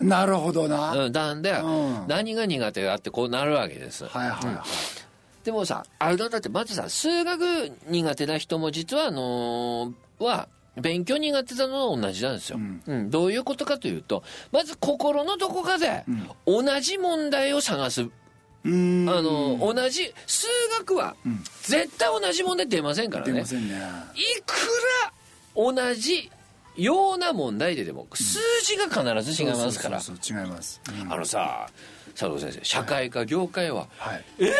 [0.00, 2.06] あなるほどな、うんなんで、うん。
[2.08, 10.48] 何が苦手があってこうなるわけです、はいはいはい、でもさあれだってまずさ数学苦手な人も実はあのーは
[10.80, 13.10] 勉強苦手なのは同じなんですよ、うん。
[13.10, 16.04] どういうことかというとまず心のどこかで
[16.46, 18.02] 同じ問題を探す、
[18.64, 19.08] うん。
[19.08, 20.46] あの同じ数
[20.78, 21.14] 学は
[21.62, 23.32] 絶対同じ問題出ませんからね。
[23.32, 23.74] 出ませんね。
[24.14, 24.54] いく
[25.04, 25.12] ら
[25.54, 26.30] 同じ
[26.82, 30.00] ような問題ででも数字が必ず違いますから。
[30.00, 31.12] そうそう違います、うん。
[31.12, 31.68] あのさ
[32.14, 34.24] 佐藤先生社会科業界ははい。
[34.38, 34.48] えー？
[34.50, 34.52] っ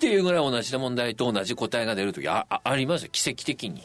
[0.00, 3.82] ていうぐらい同じ問題と同じ答えが出る時ああありますよ奇跡的に。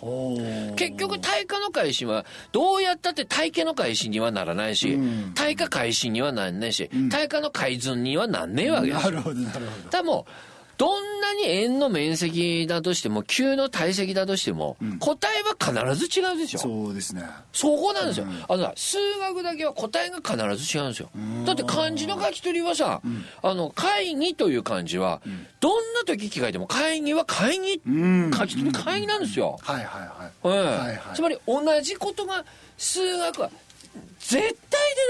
[0.76, 5.32] 結局対価の改新はどうやったって対価の改新にはならないし、うん。
[5.34, 9.12] 対価改新にはなんないし、対価の改図にはなんねえわけですよ。
[9.12, 9.90] なるほどなるほど。
[9.90, 10.53] ただもう
[10.84, 16.60] どんなに円の面積だとしても球の体積だとしても、答えは必ず違うでしょ。
[16.60, 17.24] そうですね。
[17.54, 21.10] そこなんですよ、あのさ数学だけは答えが必ず違うんですよ。
[21.46, 23.02] だって漢字の書き取りはさ、
[23.42, 25.22] あの会議という漢字は、
[25.62, 28.30] どんな時聞かれても会議は会議、ん。
[28.34, 30.32] 書き取り会議なんですよ、はいはいはい。
[30.44, 30.50] ええ。
[30.50, 31.16] はいはい。
[31.16, 32.44] つまり同じことが
[32.78, 33.50] 数学は
[34.20, 34.50] 絶対出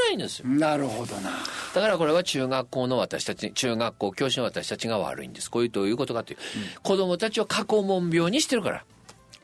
[0.07, 0.47] ないんですよ。
[0.47, 1.29] なるほどな。
[1.73, 5.49] だからこれは中学校の私たち中学校教師の私たちが悪いんです。
[5.49, 6.39] こういうどういうことかという、
[6.81, 8.85] 子供たちを過去問病にしてるから。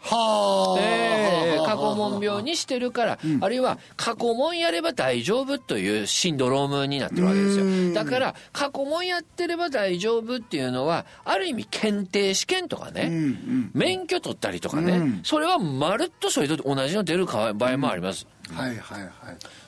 [0.01, 1.55] はあ、え。
[1.55, 7.93] え過去問病にしてるから、あるいは過去問やれば大丈夫というシンドロームになってるわけですよ。
[7.93, 13.71] だから過去問やってれば大丈夫っていうのは、ある意味検定試験とかね、うんうん。
[13.73, 15.19] 免許取ったりとかね、うん。
[15.23, 18.25] それはまるっとそれと同じの出る場合もあります。
[18.53, 19.09] はいはいはい。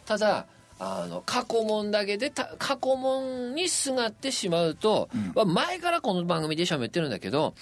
[0.06, 0.46] ただ
[0.80, 7.54] あの過去問だけでた過去問にすがってしまうと、まあ前からこの番組で喋ってるんだけど、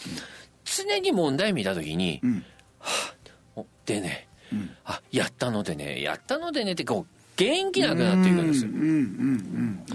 [0.63, 2.45] 常に問題見た時に、ん。
[2.79, 3.13] は
[3.57, 4.29] あおでね、
[4.85, 8.71] あやったのでねやったのでねってこう元気なくなっていくんですよ。
[8.71, 9.85] うんうんうん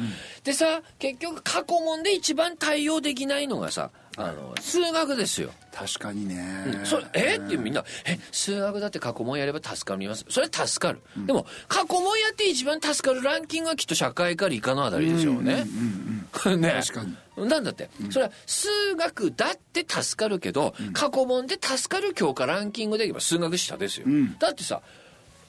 [0.44, 5.50] でさ結局過去問で一番対応できないのがさあの数学ですよ。
[5.72, 7.36] 確かにね、それえ？
[7.36, 8.18] ってみんなえ？
[8.30, 10.24] 数学だって過去問やれば助かります。
[10.28, 15.64] それは助かる、でも過去問やって一番助かるランキングはきっと社会か理科のあたりでしょうね、
[16.58, 16.82] ね。
[16.84, 17.04] 確か
[17.38, 17.48] に。
[17.48, 24.06] なんだって、それは数学だって助かるけど、過去問で助かる教科ランキングでいけば数学下ですよ、
[24.38, 24.82] だってさ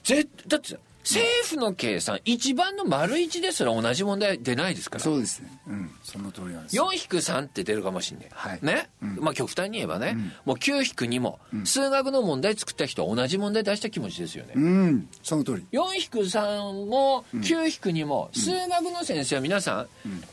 [0.02, 0.76] ぜだってさ
[1.06, 5.04] 政府の計算一番の丸一ですら同じ問題出ないですから。
[5.04, 5.60] そうですね。
[5.68, 5.90] うん。
[6.02, 6.88] その通りなんですよ。
[6.92, 8.58] 4引く3って出るかもしんねえ、はい。
[8.60, 15.08] ね、まあ極端に言えばね、もう9引く2も、数学の問題作った人は同じ問題出した気持ちですよね、うん。
[15.22, 15.66] その通り。
[15.72, 19.88] 4引く3も9引く2も、数学の先生は皆さん、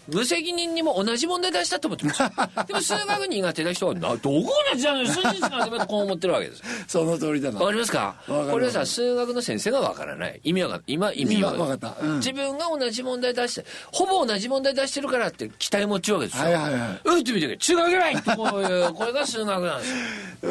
[0.08, 2.24] 無責任にも同じ問題出したと思ってます。
[2.68, 6.64] でも数学苦手な人はなどこ同じなのよ数日間でこう思ってるわけです。
[6.88, 7.60] その通りだな。
[7.60, 8.16] わかりますか？
[8.28, 10.40] わかるこれはさ数学の先生がわからない。
[10.44, 10.84] 意味わかんない。
[10.88, 12.06] 今意味わ今わかった。
[12.06, 12.18] うん。
[12.18, 16.44] 自分が同じ問題出してほぼ同じ問題出してるからって期待持ちるわけですよ。
[16.44, 17.02] はいはいはい。
[17.04, 19.98] うんって見て違うじゃないってこういう これが数学なんですよ。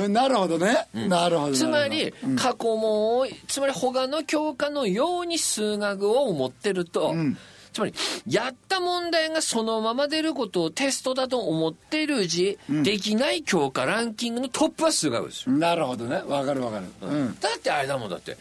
[0.02, 0.12] うん。
[0.12, 7.36] なるほどね、なるほどつまり過去問をつまり他の教科のように数学を思ってると、ん。
[7.72, 7.94] つまり
[8.26, 15.54] やった問題がそのまま出ることをテストだと思っているうち、できない教科ランキングのトップは数学ですよ。
[15.54, 16.22] うんなるほどね。
[16.26, 16.86] わかるわかる。
[17.00, 17.38] うん。
[17.40, 18.36] だってあれだもんだって、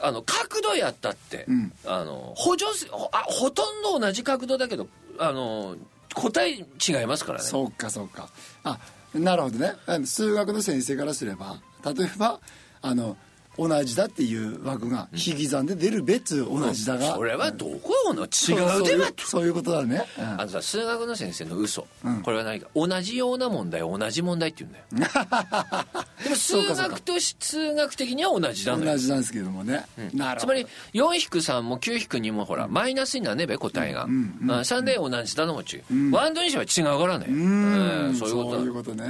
[0.00, 1.72] あの角度やったって、ん。
[1.86, 2.64] あの補助
[3.12, 5.76] あほとんど同じ角度だけどあの
[6.14, 7.44] 答え違いますからね。
[7.44, 8.28] そうかそうか。
[8.64, 8.78] あ
[9.14, 9.74] なるほどね。
[10.04, 12.40] 数学の先生からすれば例えば
[12.82, 13.16] あの
[13.56, 20.24] 同じだっていう枠が引き算で出る別同じだが、それはどこの違そううではそういうそういうことだね、うん。
[20.24, 21.86] あのさ数学の先生の嘘、
[22.22, 22.68] これは何か。
[22.74, 25.84] 同じような問題を同じ問題って言うんだよ。
[26.24, 28.92] でも数学とし数学的には同じなのよ。
[28.92, 30.54] 同じなんですけどもね、なるほど。
[30.54, 34.38] つまり4-3も9-2もほらマイナスになんねべ答えが、うん。
[34.46, 38.16] 3で同じだのもち、ワンドにしては違うからね、うん。
[38.16, 39.04] そういうことそういうことね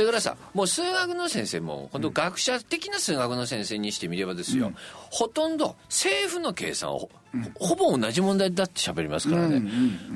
[0.00, 4.72] それからさもう数学の先生も本当学者的な数学の先生にしてみればですよ、
[5.10, 7.10] ほとんど政府の計算を
[7.58, 9.62] ほ,、ほぼ同じ問題だって喋りますからね、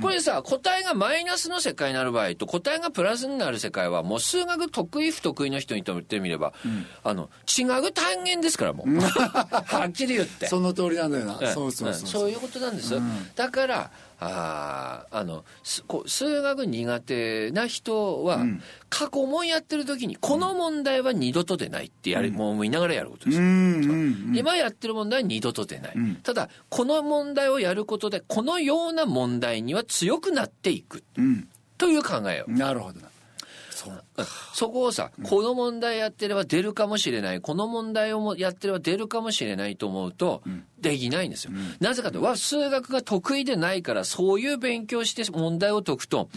[0.01, 6.55] これさ答えがマイナスの世界になる場合と答えがプラスになる世界はもう数学得意不得意の人にとってみれば、
[7.03, 8.89] あの違う単元ですからもう。
[8.99, 10.47] はっきり言って。
[10.49, 12.05] その通りなんだよな、ええそうそうそうう。
[12.05, 12.07] ん。
[12.07, 12.95] そういうことなんです。
[12.95, 13.03] よ、
[13.37, 13.91] だから
[14.21, 18.45] あーあのすこう数学苦手な人は、
[18.89, 31.49] 過去問やってる時にこの問題は二度と出ないってやり、もう見ながらやることです今やってる問題は二度と出ない、ただこの問題をやることでこのような問題には強くなっていくうん。
[31.77, 32.49] という考えを。
[32.49, 33.01] なるほど。
[33.01, 33.09] な
[33.85, 34.05] そう。
[34.55, 40.43] そこをさ、この問題やってれば出るかもしれない、この問題をもやってれば出るかもしれないと思うと、
[40.79, 41.53] できないんですよ。
[41.81, 46.29] なぜかというと、わ数学が得意でないから、そういう勉強して問題を解くと、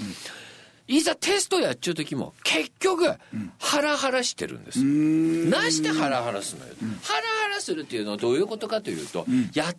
[0.90, 3.14] いざテストやっちゅう時も結局
[3.60, 9.74] ハラハラしてるんです、なしてハラハラするのよ、ハラハラするっていうのはどういうことかというと、や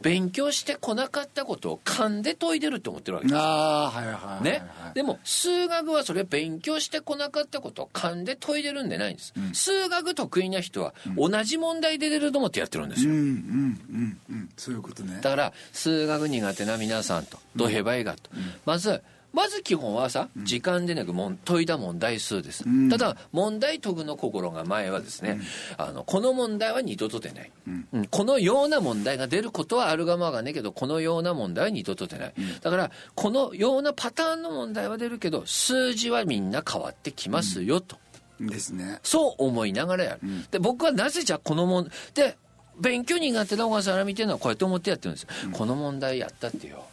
[0.00, 3.36] 勉強してこなかったことを勘で解いてるって思ってるわけです。
[3.36, 4.62] ああはいはいはい、はい、ね、
[4.94, 14.48] でも数学はそれ勉強してこなかったことを勘で解いてるんでないんです、数学得意な人は同じ問題で出ると思ってやってるんですよ、うんうんうんうん。
[14.56, 15.18] そういうことね。
[15.20, 18.30] だから数学苦手な皆さんとどうへばいいかと、
[18.64, 19.02] まず
[19.32, 22.88] まず基本はさ時間でなくもん解いた問題数です、ん。
[22.88, 25.40] ただ問題解くの心が前はですね、
[25.78, 27.50] あのこの問題は二度と出ない、
[27.92, 28.06] うん。
[28.06, 37.96] このような問題が出ることはあるがまがねえけどこのような問題は二度と出ない、だからこのようなパターンの問題は出るけど数字はみんな変わってきますよと、
[38.40, 38.98] ですね。
[39.02, 40.50] そう思いながらやる。
[40.50, 42.36] で、僕はなぜじゃあこの問で、
[42.80, 45.28] 勉強苦手な小笠原見てるのはこうやって思ってやってるんですよ。
[45.52, 46.84] この問題やったってよ。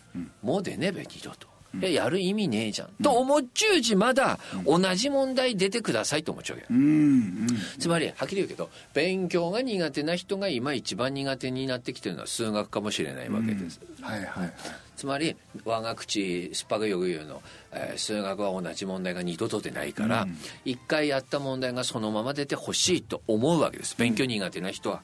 [0.41, 1.48] もう出ねえべ、二度と。
[1.81, 2.89] えやる意味ねえじゃん。
[3.03, 7.47] と思っちゅうじまだ同じ問題出てくださいと思っちゃうわけうんうん。
[7.79, 14.53] つまりはっきり言うけど勉強が苦手な人が今一番苦手になってきてるのは数学かもしれないわけです、はいはいはい。
[14.95, 20.27] つまり我が口すっぱがよく言うの、えー数学は同じ問題が二度と出ないから
[20.65, 23.95] 一、回やった問題がそのまま出てほしいと思うわけです。
[23.97, 25.01] 勉強苦手な人は、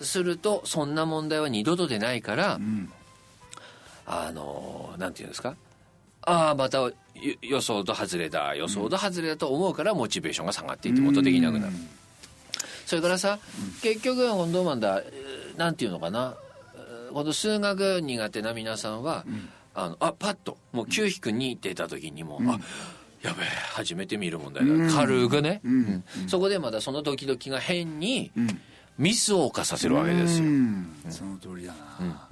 [0.00, 2.58] するとそんな問題は二度と出ないから、
[4.06, 5.54] あのーなんていうんですか？
[6.22, 6.92] ああまたよ
[7.42, 11.72] 予想と外れだ予想と外れだと思うからモチベーションが下がっていってもっとできなくなる、
[12.86, 13.38] それからさ、
[13.82, 16.34] 結局本当まだえーなんていうのかな
[16.74, 19.24] えーこの数学苦手な皆さんは、
[19.74, 22.58] あのあパッともう9引く2出た時にも、あ
[23.22, 26.04] やべえ初めて見る問題だ、軽くね、うん。
[26.26, 28.32] そこでまだそのドキドキが変に
[28.98, 30.92] ミスを犯させるわけですよ、うん。
[31.08, 32.28] その通りだな、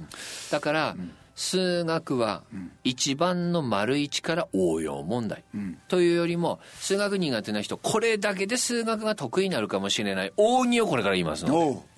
[0.51, 0.97] だから、
[1.41, 2.43] 数学は
[2.85, 5.43] 一番の丸一から応用問題、
[5.89, 10.33] というよりも数学苦手な人これだけで数学が得意になるかもしれない。
[10.37, 11.91] 奥義をこれから言いますので。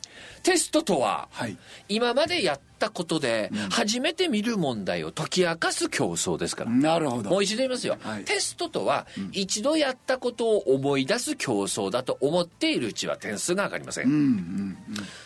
[0.45, 1.57] テストとは、はい。
[1.89, 7.31] 今までやったことで初めて見る問題を解き明かす競争ですから、なるほど。
[7.31, 8.25] もう一度言いますよ、はい。
[8.25, 14.77] テストとは一度やったことを思い出す競争だと思っているうちは点数が上がりません、うんうん。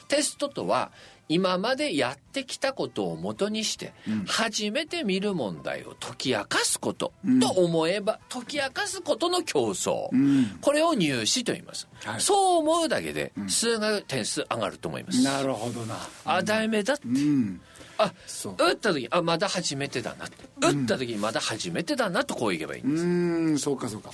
[0.08, 0.90] テストとは
[1.28, 3.92] 今までやってきたことを元にして、
[4.26, 10.58] 初めて見る問題を解き明かすこと、と思えば解き明かすことの競争、ん。
[10.60, 12.20] これを入試と言います、はい。
[12.20, 15.96] そう思うだけで数学点数上がると思います、なるほどな。
[16.24, 17.60] あ題名だって、うん。
[17.98, 18.54] あそう。
[18.58, 20.26] 打った時あまだ初めてだな。
[20.60, 23.58] 打った時まだ初めてだなとこういけばいいんうです、ーん。
[23.58, 24.10] そうかそうか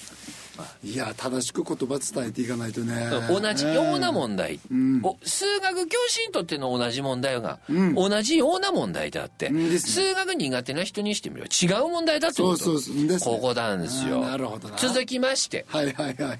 [0.85, 2.95] いや正しく言葉伝えていかないとね。
[3.29, 4.61] 同じような問題、
[5.03, 7.59] お数学教師にとっての同じ問題が、
[7.95, 9.79] 同じような問題であって、ね。
[9.79, 12.57] 数学苦手な人にしてみれば違う問題だってこと。
[12.59, 13.19] そうそうね。
[13.19, 14.21] ここなんですよ。
[14.21, 14.77] なるほどな。
[14.77, 15.65] 続きまして。
[15.69, 16.39] はいはいはいはい。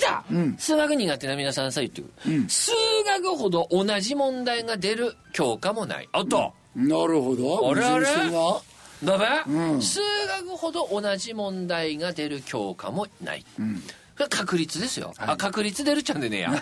[0.00, 0.24] ただ、
[0.58, 2.72] 数学苦手な皆さんさえ言ってくる、数
[3.06, 6.08] 学ほど同じ問題が出る教科もない。
[6.12, 7.70] あと、なるほど。
[7.70, 8.06] あれあれ？
[9.04, 9.82] だべ、うん。
[9.82, 13.44] 数学ほど同じ問題が出る教科もない、
[14.16, 16.52] これ確率ですよ、あ確率出るちゃんでねえや。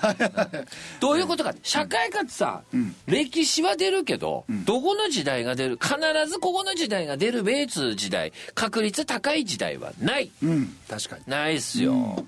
[1.00, 2.62] どういうことか社会科ってさ、
[3.06, 5.78] 歴史は出るけど、どこの時代が出る？
[5.80, 5.96] 必
[6.28, 8.32] ずここの時代が出る米通時代。
[8.54, 10.30] 確率高い時代はない。
[10.42, 10.76] うん。
[10.88, 11.22] 確かに。
[11.26, 12.24] ないっすよ、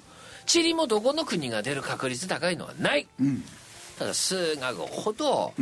[0.47, 3.07] 地理もどこの国が出る確率高いのはない、
[3.99, 5.55] ただ数学ほど、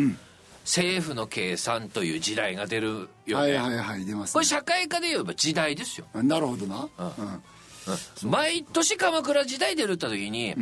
[0.64, 4.32] 政府の計算という時代が出るよね、はいはいはい出ますね。
[4.34, 6.88] これ社会科で言えば時代ですよ、なるほどな。
[6.98, 8.30] うん。
[8.30, 10.54] 毎年鎌倉時代出るった時に、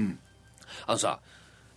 [0.86, 1.20] あのさ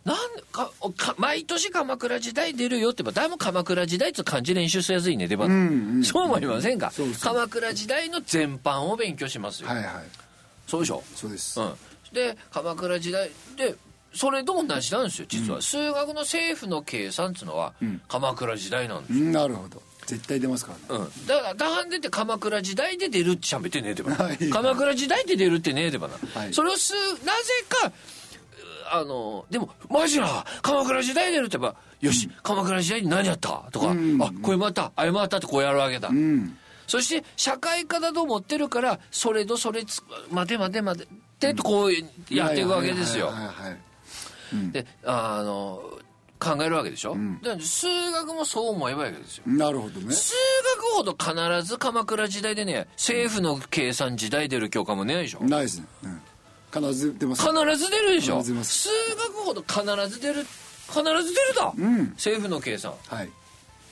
[0.06, 0.18] なん
[0.52, 6.92] かか毎年鎌倉時代出るよって言えばだいぶ鎌倉時代って漢字練習しやすいね出番、そう思いませんか？
[6.92, 7.34] そうそう。
[7.34, 9.94] 鎌倉時代の全般を勉強しますよ、はいはい。
[10.68, 11.04] そうでしょ？
[11.16, 11.60] そうです。
[11.60, 11.74] うん、
[12.14, 13.76] で鎌倉時代で
[14.14, 17.74] それと同じなんですよ実は、数学の政府の計算っていうのは
[18.08, 19.82] 鎌倉時代なんですよ、うんなるほど。
[20.06, 21.06] 絶対出ますからね。
[21.06, 24.50] うん、だから大半出て鎌倉時代で出るってしゃべってねえでばな、 はい。
[24.50, 26.54] 鎌倉時代で出るってねえでばな、はい。
[26.54, 27.14] それをすなぜ
[27.70, 27.92] かう
[28.92, 33.64] あのでもマジな鎌倉時代で出るって言えばよし、鎌倉時代に何やった？
[33.72, 36.58] とか、あこれまたあれまたってこうやるわけだ、うん。
[36.86, 41.08] そして社会科だと思ってるからそれとそれつ待て待て待
[41.40, 41.94] てってこう
[42.30, 43.32] やっていくわけですよ
[44.72, 45.82] であの
[46.40, 49.44] 考えるわけでしょ、で数学もそう思えばいいわけですよ。
[49.48, 50.14] なるほどね。
[50.14, 50.34] 数
[50.78, 55.44] 学ほど必ず鎌倉時代でね政府の計算時代出る教科もねないでしょ？
[55.44, 55.86] ないですね。
[56.04, 56.22] うん。
[56.74, 58.38] 必ず出ます必ず出るでしょ？
[58.38, 58.90] 必ず出ます。
[58.90, 61.74] 数学ほど必ず出る必ず出るだ、
[62.16, 62.94] 政府の計算。
[63.08, 63.30] はい。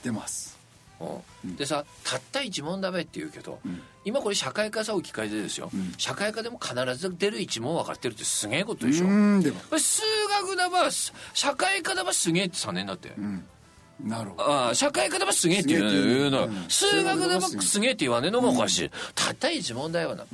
[0.03, 0.57] 出ます。
[0.99, 1.55] うん。
[1.55, 3.59] でさたった一問だべって言うけど、
[4.03, 9.59] 今これ社会科さ置き換えてですよ、社会科でも必ず出る一問分かってるってすげえことでしょ、うんでも。
[9.77, 10.01] 数
[10.43, 10.89] 学だば
[11.33, 13.11] 社会科だばすげえって3年だって、
[14.03, 14.51] なるほど。
[14.51, 16.65] ああ社会科だばすげえって言うの、うん。
[16.67, 20.25] 数学だばすげえって言わねえのもおかしい、たった一問だよな、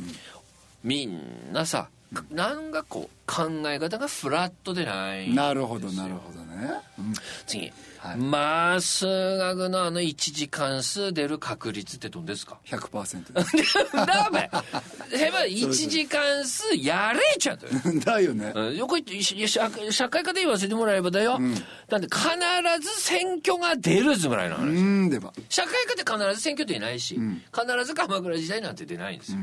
[0.84, 1.90] みんなさ
[2.32, 7.14] なんかこう考え方がフラットでないなるほどなるほどね、うん。
[7.46, 7.74] 次、
[8.08, 8.18] はい。
[8.18, 9.06] まあ数
[9.38, 14.50] 学のあの一次関数出る確率ってどんですか？100%ですダメ。
[15.12, 17.68] へば一次関数やれちゃうと
[18.06, 18.52] だよね。
[18.56, 21.40] うんよく言って社社会科で言わせてもらえばだよ、
[21.88, 22.28] だって必
[22.82, 27.20] ず選挙が出るずぐらいの話、うんでも社会科って必ず選挙出ないし、
[27.54, 29.40] 必ず鎌倉時代なんて出ないんですよ、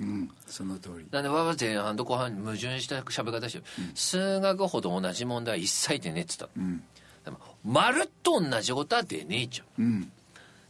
[0.00, 0.30] うん。
[0.46, 1.06] その通り。
[1.10, 6.48] なんでわわ前半と後半に矛盾した喋り方してる、数学ほど同じ問題は一切出ねえっつった。
[6.56, 6.82] の、ん
[7.64, 9.84] まるっと同じことは出ねえじゃん。
[9.84, 10.12] うん。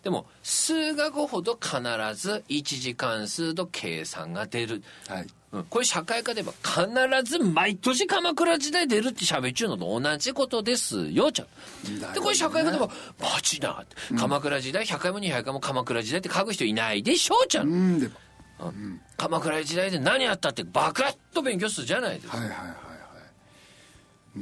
[0.02, 1.80] でも数学ほど必
[2.14, 5.26] ず一次関数と計算が出る、はい。
[5.50, 11.46] うん、これ社会科で言えば必ず毎年鎌倉時代出るって喋っちゅうのと同じことですよちゃん。
[12.00, 12.06] ね。
[12.14, 18.14] でこれ社会科でもマジなって鎌倉時代100回も200回も鎌倉時代って書く人いないでしょうちゃん、うんでも。
[18.60, 19.00] うん。
[19.16, 22.36] 鎌倉時代で何やったってバカッと勉強するじゃないですか。
[22.36, 22.74] はいはいはいは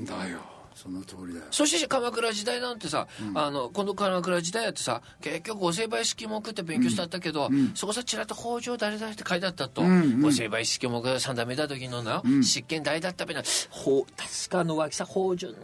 [0.05, 0.07] い。
[0.07, 0.56] だよ
[0.87, 1.47] その通りだよ。
[1.51, 9.83] そして鎌倉時代なんてさ、あのこの鎌倉時代やってさ結局御成敗式目って勉強してあったけど、そこさちらっと北条誰々って書いてあったと、
[10.23, 13.43] 御成敗式目が三段目だ時のな、執権大だったべな。
[13.71, 15.55] ほう確かあの脇さ北条の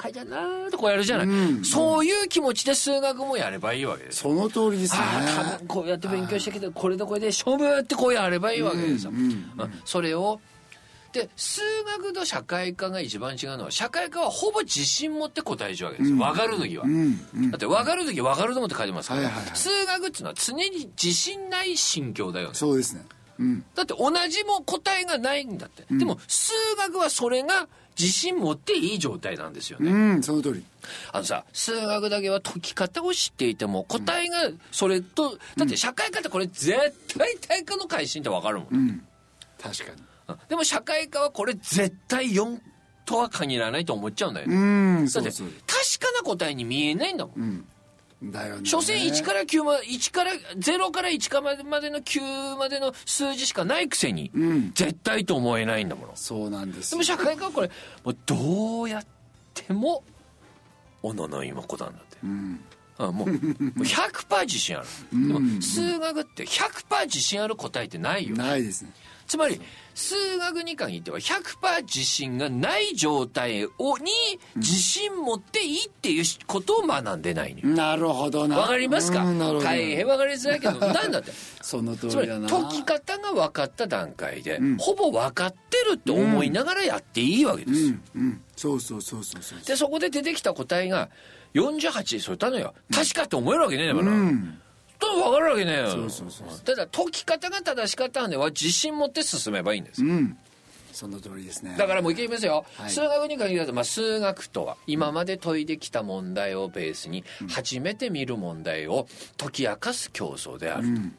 [0.00, 4.34] 書いてあるなーってこうやるじゃない、そういう気持ちで数学もやればいいわけですよ。
[4.34, 5.00] その通りですね。
[5.02, 9.50] ああ多分こうやって勉強してきてこれとこれで勝負ってこうやればいいわけですよ、うん。
[9.84, 10.40] それを
[11.12, 16.14] で数学と社会科が一番違うのは社会科はほぼ自信持って答えちゃうわけです。
[16.14, 17.20] よ分かる時は、うん。
[17.34, 17.50] うん。
[17.50, 19.56] だって分かる時分かると思って書いてますから、はいはいはい。
[19.56, 22.54] 数学っていうのは常に自信ない心境だよね。
[22.54, 23.06] そうですね。
[23.38, 23.64] うん。
[23.74, 30.22] だって同じも答えがないんだって、でも数学はそれが自信持っていい状態なんですよね、うん。
[30.22, 30.64] その通り。
[31.12, 36.76] あのさ数学だけは解き方を知っていても答えがそれと、だって社会科ってこれ絶
[37.16, 39.02] 対対価の改心って分かるもん、うん。
[39.60, 40.02] 確かに
[40.48, 42.60] でも社会科はこれ絶対4
[43.04, 44.58] とは限らないと思っちゃうんだよね、う
[45.02, 45.06] ん。
[45.06, 47.64] だって確かな答えに見えないんだもん、
[48.22, 48.32] うん。
[48.32, 48.68] だよね。
[48.68, 54.72] 所詮1から9まで1から0から1からまでの9までの数字しかないくせに、ん。
[54.74, 56.12] 絶対と思えないんだもの。
[56.14, 57.70] そうなんですでも社会科はこれ
[58.04, 59.06] もうどうやっ
[59.54, 60.02] ても
[61.02, 62.60] おのの妹子なんだって、うん。
[62.98, 63.38] あもうもう
[63.84, 68.90] 100%自信ある、でも数学って100%自信ある答えってないよないですね
[69.28, 69.60] つまり
[69.94, 74.10] 数学に限っては100%自信がない状態をに
[74.56, 77.76] 自信持っていいっていうことを学んでないのよ。
[77.76, 78.58] なるほどな。
[78.58, 79.24] わかりますか？
[79.62, 81.32] 大変わかりづらいけど なんだって。
[81.60, 87.80] その通つまりりだな解き方が分かった段階で、ほぼ分かってるって思いながらやっていいわけです。
[87.82, 88.42] よ、うんうん。
[88.56, 91.10] そうそうそうそうそうでそこで出てきた答えが
[91.54, 92.74] 48でそれたのよ。
[92.94, 94.60] 確かって思えるわけねえんだから、うん
[94.98, 95.90] と分かるわけねえよ。
[95.90, 100.36] そうそうそうただ解き方が正しかったんでは自信持って進めばいいんです、うん。
[100.92, 101.76] その通りですね。
[101.78, 102.90] だからもういますよ、はい。
[102.90, 111.16] 数学に限らず、まあ、数学とは今まで解いてきた問題をベースに初めて見る問題を解き明かす競争であると、うん。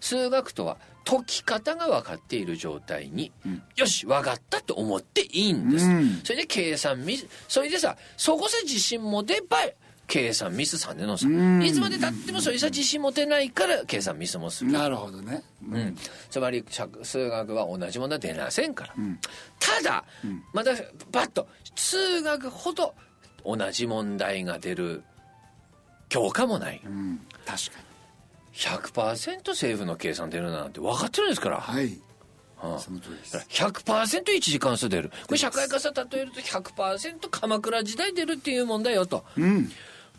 [0.00, 3.32] 数学とは解き方が分かっている状態に、
[3.76, 6.20] よし分かったと思っていいんです、うん。
[6.24, 9.58] それで計算ミスそれでさそこさ自信持てば
[10.06, 11.62] 計算ミスさんでのさ、ん。
[11.62, 14.72] いつまでたってもそれさ自信持てないから計算ミスもする。
[14.72, 15.42] なるほどね。
[15.68, 15.96] うん、
[16.30, 18.94] つまり社数学は同じものは出ませんから、
[19.58, 20.04] ただ、
[20.52, 20.72] まだ
[21.10, 22.94] バッと数学ほど
[23.44, 25.02] 同じ問題が出る
[26.08, 26.80] 教科もない。
[26.84, 27.20] うん。
[27.44, 27.86] 確かに。
[28.54, 31.98] 100%政府の計算出るなんて分かってるんですから、はい。
[32.56, 33.36] はあその通りです。
[33.36, 35.10] 100%一次関数出る。
[35.26, 39.70] これ社会科さ例えると100%鎌倉時代出るっていう問題よと、うん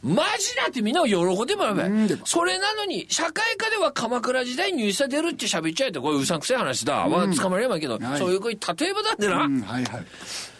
[0.04, 8.20] マジだってみんな喜んでもらえばそれなのに社会科では鎌倉時代に入社出るって喋っちゃえってこれうさんくさい話だ、まあ捕まればいいけど、はい。
[8.20, 10.06] そういうこういう例えばだってな、うんはいはい。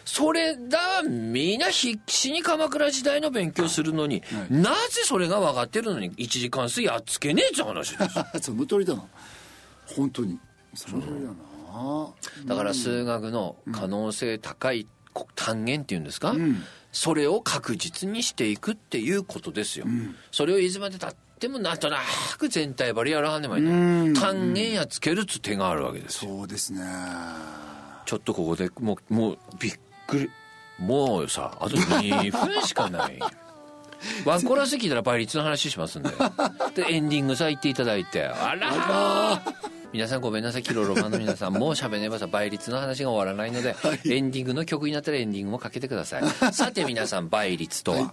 [0.04, 4.52] それだみんな必死に鎌倉時代の勉強するのに、はい。
[4.54, 9.04] なぜそれが分かってるのに一次関数やっつけねえって話ですその通りだな。
[9.96, 10.38] 本当に。
[10.74, 11.34] その通りだな。
[12.46, 14.86] だから数学の可能性高い
[15.34, 16.62] 単元っていうんですか、ん。
[16.92, 19.86] それを確実にしていくっていうことですよ、
[20.30, 21.98] それをいつまでたってもなんとな
[22.36, 24.14] く全体バリやらはんでもいい、うん。
[24.14, 26.30] 単元やつけるっつ手があるわけですよ。
[26.36, 26.82] そうですね。
[28.06, 29.72] ちょっとここでもうもうびっ
[30.06, 30.30] くり。
[30.78, 33.18] もうさあと2分しかない。
[34.24, 36.10] ワンコーラス聞いたら倍率の話しますんで。
[36.74, 38.24] でエンディングさ言っていただいて。
[38.24, 39.42] あら
[39.92, 40.62] 皆さんごめんなさい。
[40.62, 41.52] キロロマンの皆さん。
[41.56, 43.74] もう喋ればさ倍率の話が終わらないので、
[44.06, 46.52] エンディングの曲になったらエンディングもかけてください。
[46.52, 48.10] さて皆さん倍率とは、はい。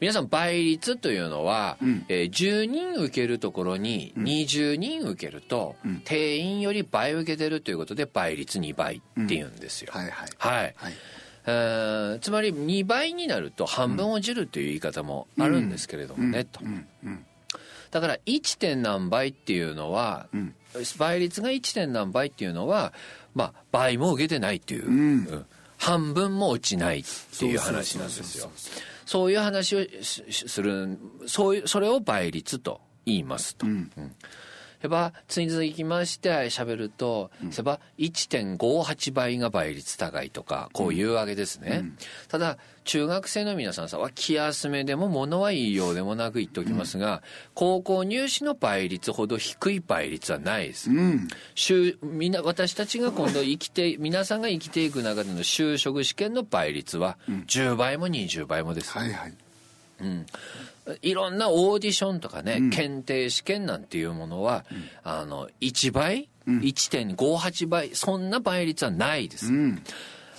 [0.00, 1.76] 皆さん倍率というのは、
[2.08, 10.28] えー10人受けるところに20人受けると、定員より倍受けてるということで倍率2倍っていうんですよ、はいはい。
[10.38, 10.74] はい。
[10.76, 10.94] はい。
[11.46, 16.60] えーつまり2倍になると半分落ちるという言い方もあるんですけれどもね、と。
[17.92, 18.58] だから 1.
[18.58, 20.26] 点何倍っていうのは、
[20.98, 21.74] 倍率が 1.
[21.74, 22.92] 点何倍っていうのは、
[23.34, 25.46] まあ、倍も受けてないっていう、うん。
[25.78, 27.04] 半分も落ちないっ
[27.38, 28.50] ていう話なんですよ。
[29.04, 29.80] そういう話を
[30.30, 33.66] するそういうそれを倍率と言いますと。
[33.66, 33.90] うん。
[33.96, 34.10] やっ
[34.90, 41.84] ぱ次々きまして喋ると、やっぱ1.58倍が倍率高いとかこういうわけですね、
[42.28, 47.22] ただ中学生の皆さんさは気休めでも物は言いようでもなく言っておきますが、
[47.54, 50.90] 高校入試の倍率ほど低い倍率はないです、
[51.54, 59.34] 就みんな私たちが今度生きて 皆さんが生きていく中での就職試験の倍率は10倍も20倍もです、はいはい
[61.02, 64.64] いろんなオーディションとかね、検定試験なんていうものは、
[65.02, 67.94] あの1倍、1.58倍？
[67.94, 69.50] そんな倍率はないです、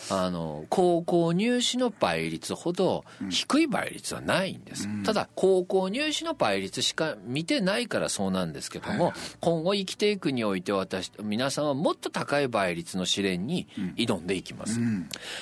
[0.10, 14.80] あの高校入試の倍率ほど低い倍率はないんです、ただ高校入試の倍率しか見てないからそうなんですけども、今後生きていくにおいて私皆さんはもっと高い倍率の試練に挑んでいきます、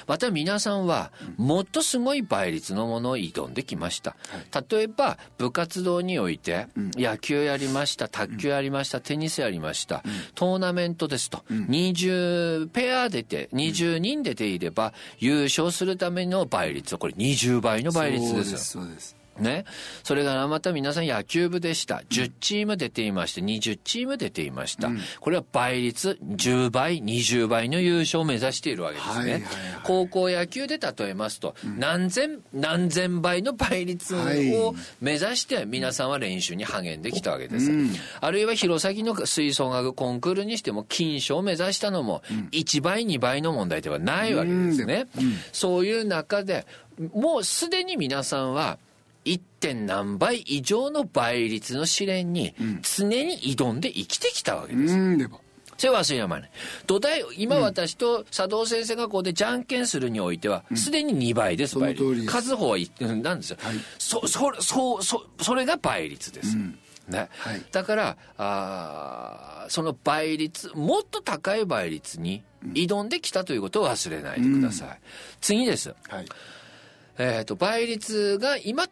[0.07, 4.15] また皆さんはもっとすごい倍率のものを挑んできました、
[4.69, 10.03] 例えば部活動において野球やりました卓球やりましたテニスやりました、
[10.33, 16.95] トーナメントですと、20ペア出て20人出ていれば優勝するための倍率。
[16.95, 19.24] はこれ20倍の倍率ですそうですそうです。
[19.39, 19.65] ね。
[20.03, 22.03] それからまた皆さん野球部でした。
[22.09, 24.89] 10チーム出ていまして、20チーム出ていました。
[25.19, 29.13] これは倍率10倍、20倍の優勝を目指しているわけですね。
[29.13, 37.71] はいはいはい高校野球で例えますと、何千、何千倍の倍率はいを目指して皆さんは練習に励んできたわけです。
[38.19, 45.05] あるいは弘前の吹奏楽コンクールにしても金賞を目指したのも1倍、2倍の問題ではないわけですね。
[45.51, 46.65] そういう中で、
[47.13, 48.79] もうすでに皆さんは
[49.25, 49.41] 1.
[49.59, 52.53] 点何倍以上の倍率の試練に
[52.83, 54.93] 常に挑んで生きてきたわけです。
[54.93, 55.41] うんでも。
[55.77, 56.51] それは忘れやまない。
[56.87, 62.25] 土台、今私と佐藤先生がこうでじゃんけんするにおいては、すでに2倍です、その倍率。
[62.27, 63.57] 数方は一うんなんですよ。
[63.97, 66.55] そ、そ、そ、そ、それが倍率です。
[67.09, 67.29] ね。
[67.37, 67.61] はい。
[67.71, 74.99] だからあーその倍率もっと高い倍率に挑んできたということを忘れないでください、
[75.41, 75.93] 次です。
[76.07, 76.25] はい。
[77.17, 78.87] えー、と倍率が今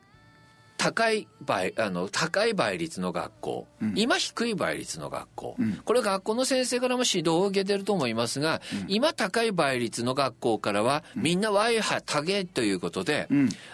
[0.84, 5.56] 高い倍あの高い倍率の学校、今低い倍率の学校、
[5.86, 8.60] これ学校の先生からも指導を受けてると思いますが、
[8.90, 13.30] 今高い倍率の学校からは、みんな y は高えということで、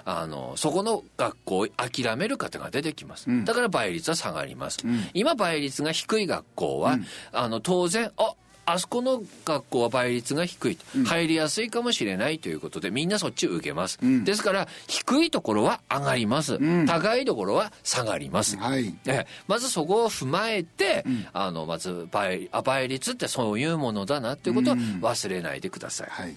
[0.05, 4.78] あのそこの学校を諦める方が出てきます、だから倍率は下がります、
[5.16, 6.99] 今倍率が低い学校は、
[7.32, 8.34] あの当然あ
[8.72, 18.95] あそこの学校は倍率が低い、入りやすいかもしれないということでみんなそっちを受けます、ですから低いところは上がります、高いところは下がります、はい。
[19.05, 19.28] ええ。
[19.47, 21.03] まずそこを踏まえて、
[21.34, 26.36] あのまず倍あ倍率ってそういうものだなっていうことを忘れないでください、はい。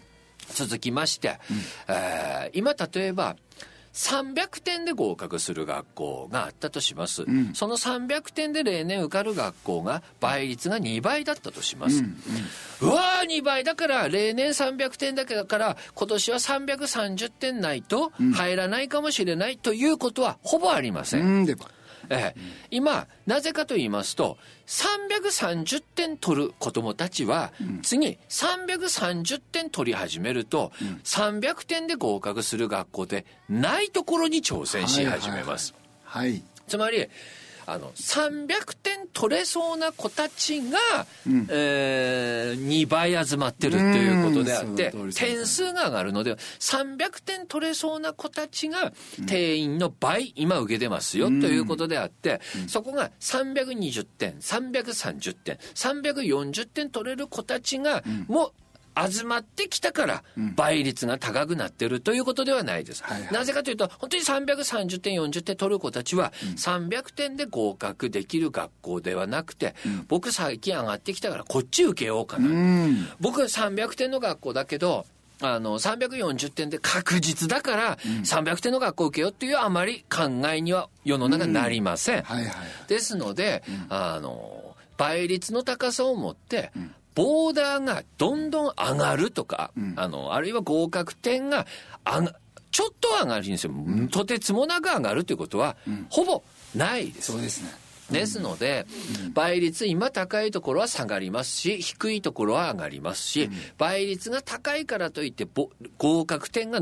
[0.55, 1.39] 続きまして、
[1.89, 3.37] えー今例えば
[3.93, 7.25] 300点で合格する学校があったとします、
[7.55, 12.03] その300点で例年受かる学校が倍率が2倍だったとします、
[12.81, 21.47] うわー2倍だから例年300点だけだから今年は330点ないと入らないかもしれないということはほぼありません、うん
[22.11, 22.41] ええ、
[22.71, 30.73] 今なぜかと言いますと330点取る子どもたちは、次330点取り始めると、
[31.05, 35.75] 300点で合格する学校でないところに挑戦し始めます。
[36.05, 36.31] はい。
[36.31, 36.43] はい。
[36.69, 37.09] つまり
[37.67, 40.79] あの300点取れそうな子たちが、
[41.49, 48.93] えー2倍集まってるっていうことであって点数が上がるので300点取れそうな子たちが
[49.27, 58.53] 定員の倍今受けてますよということであってそこが320点330点340点取れる子たちがもう
[58.97, 60.25] 集まってきたから
[60.57, 63.03] 倍率が高くなってるということではないです。
[63.03, 63.33] はいはい。
[63.33, 69.75] なぜかというと本当に330点40点取る子たちは300点で合格できる学校ではなくて、
[70.09, 73.09] 僕最近上がってきたからこっち受けようかな、うん。
[73.21, 75.07] 僕300点の学校だけど
[75.43, 82.23] あの、340点で確実だから、300点の学校受けようっていうあまり考えには世の中なりません。
[82.23, 82.55] はいはい。
[82.89, 86.71] ですので、あの、倍率の高さを持って、
[87.15, 91.67] ボーダーがどんどん上がるとか、あの、あるいは合格点が
[92.05, 92.35] 上が、
[92.71, 93.73] ちょっと上がるんですよ。
[94.11, 95.77] とてつもなく上がるということは、
[96.09, 96.43] ほぼ
[96.75, 97.33] ないです。
[97.33, 97.71] そうですね。
[98.11, 98.87] ですので、
[99.33, 106.81] 倍率今高いところは下がりますし、低いところは上がりますし、倍率が高いからといってぼ合格点が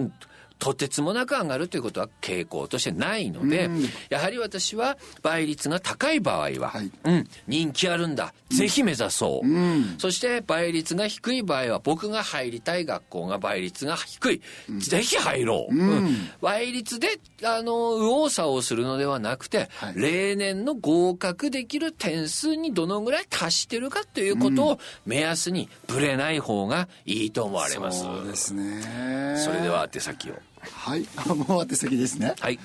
[0.61, 3.68] とてつもなく上がるということは傾向としてないので、
[4.11, 8.34] やはり私は倍率が高い場合は、はいうん、人気あるんだ。
[8.50, 10.00] ぜひ目指そう。
[10.00, 14.42] そして倍率が低い場合は僕が入りたい学校が倍率が低い。
[14.78, 15.74] ぜひ入ろう。
[15.74, 28.02] うん倍率で、あの、右往左往するのではなくて、はい例年の合格できる点数にどのぐらい達してるかということを目安にぶれない方がいいと思われます。
[28.02, 30.34] そうですねそれでは宛先を。
[30.81, 31.07] はい。
[31.16, 32.35] あ もう宛先ですね。
[32.41, 32.59] はい。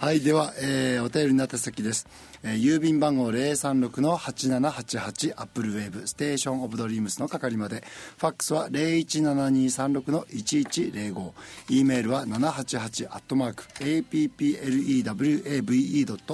[0.00, 2.06] はい、では、えーお便りの宛先です、
[2.42, 7.84] えー郵便番号036の8788アップルウェーブステーションオブドリームスの係まで。
[8.18, 11.32] ファックスは017236の1105
[11.68, 13.62] e メールは788アットマーク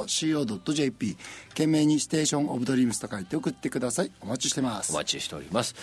[0.09, 1.17] applewave.co.jp
[1.51, 4.13] 懸命にステーションオブドリームスと書いて送ってください。
[4.23, 4.93] お待ちしてます。
[4.93, 5.75] お待ちしております。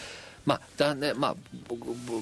[0.45, 1.35] まあ、だね、まあ、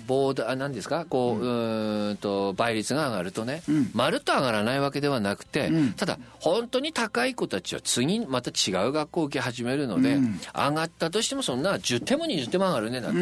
[0.08, 3.64] ボーダー、なんですか、こう、うーんと、倍率が上がるとね、
[3.94, 10.20] まるっと上がらないわけではなくて、ただ、本当に高い子たちは次、また違う学校を受け始めるので、
[10.54, 13.18] 上がったとしてもそんな10点も20点も上がるんでなく、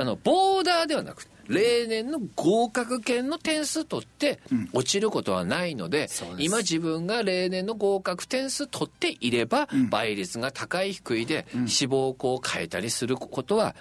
[0.00, 4.38] あの、ボーダーではなくて、例年の合格圏の点数取って
[4.74, 6.42] 落ちることはないので、そうです。
[6.42, 13.74] 今自分が例年の合格点数取っていれば、倍率が高い低いで志望校を変えたりすることは、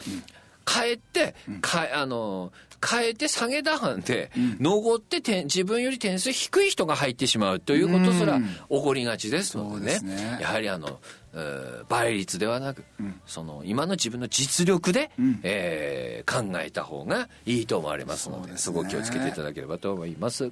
[0.68, 2.52] 変えて、かあの
[2.86, 10.00] 変えて下げだはんで、残って点自分より点数低い人が入ってしまうということすら起こりがちですのでね。
[10.00, 10.38] そうですね。
[10.42, 11.00] やはりあの、
[11.34, 12.84] えー倍率ではなく、
[13.26, 15.10] その今の自分の実力で、
[15.44, 18.58] えー考えた方がいいと思われますのでね。
[18.58, 20.52] すごく気をつけていただければと思います。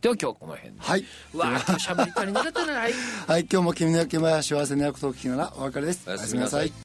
[0.00, 0.80] では今日この辺で。
[0.80, 1.04] はい。
[1.32, 2.72] うわー今日喋り足りなかったな。
[2.72, 2.92] はい。
[3.28, 6.02] はい、今日も君の気前は幸せなことを聞きながらお別れです。
[6.08, 6.72] おやすみなさい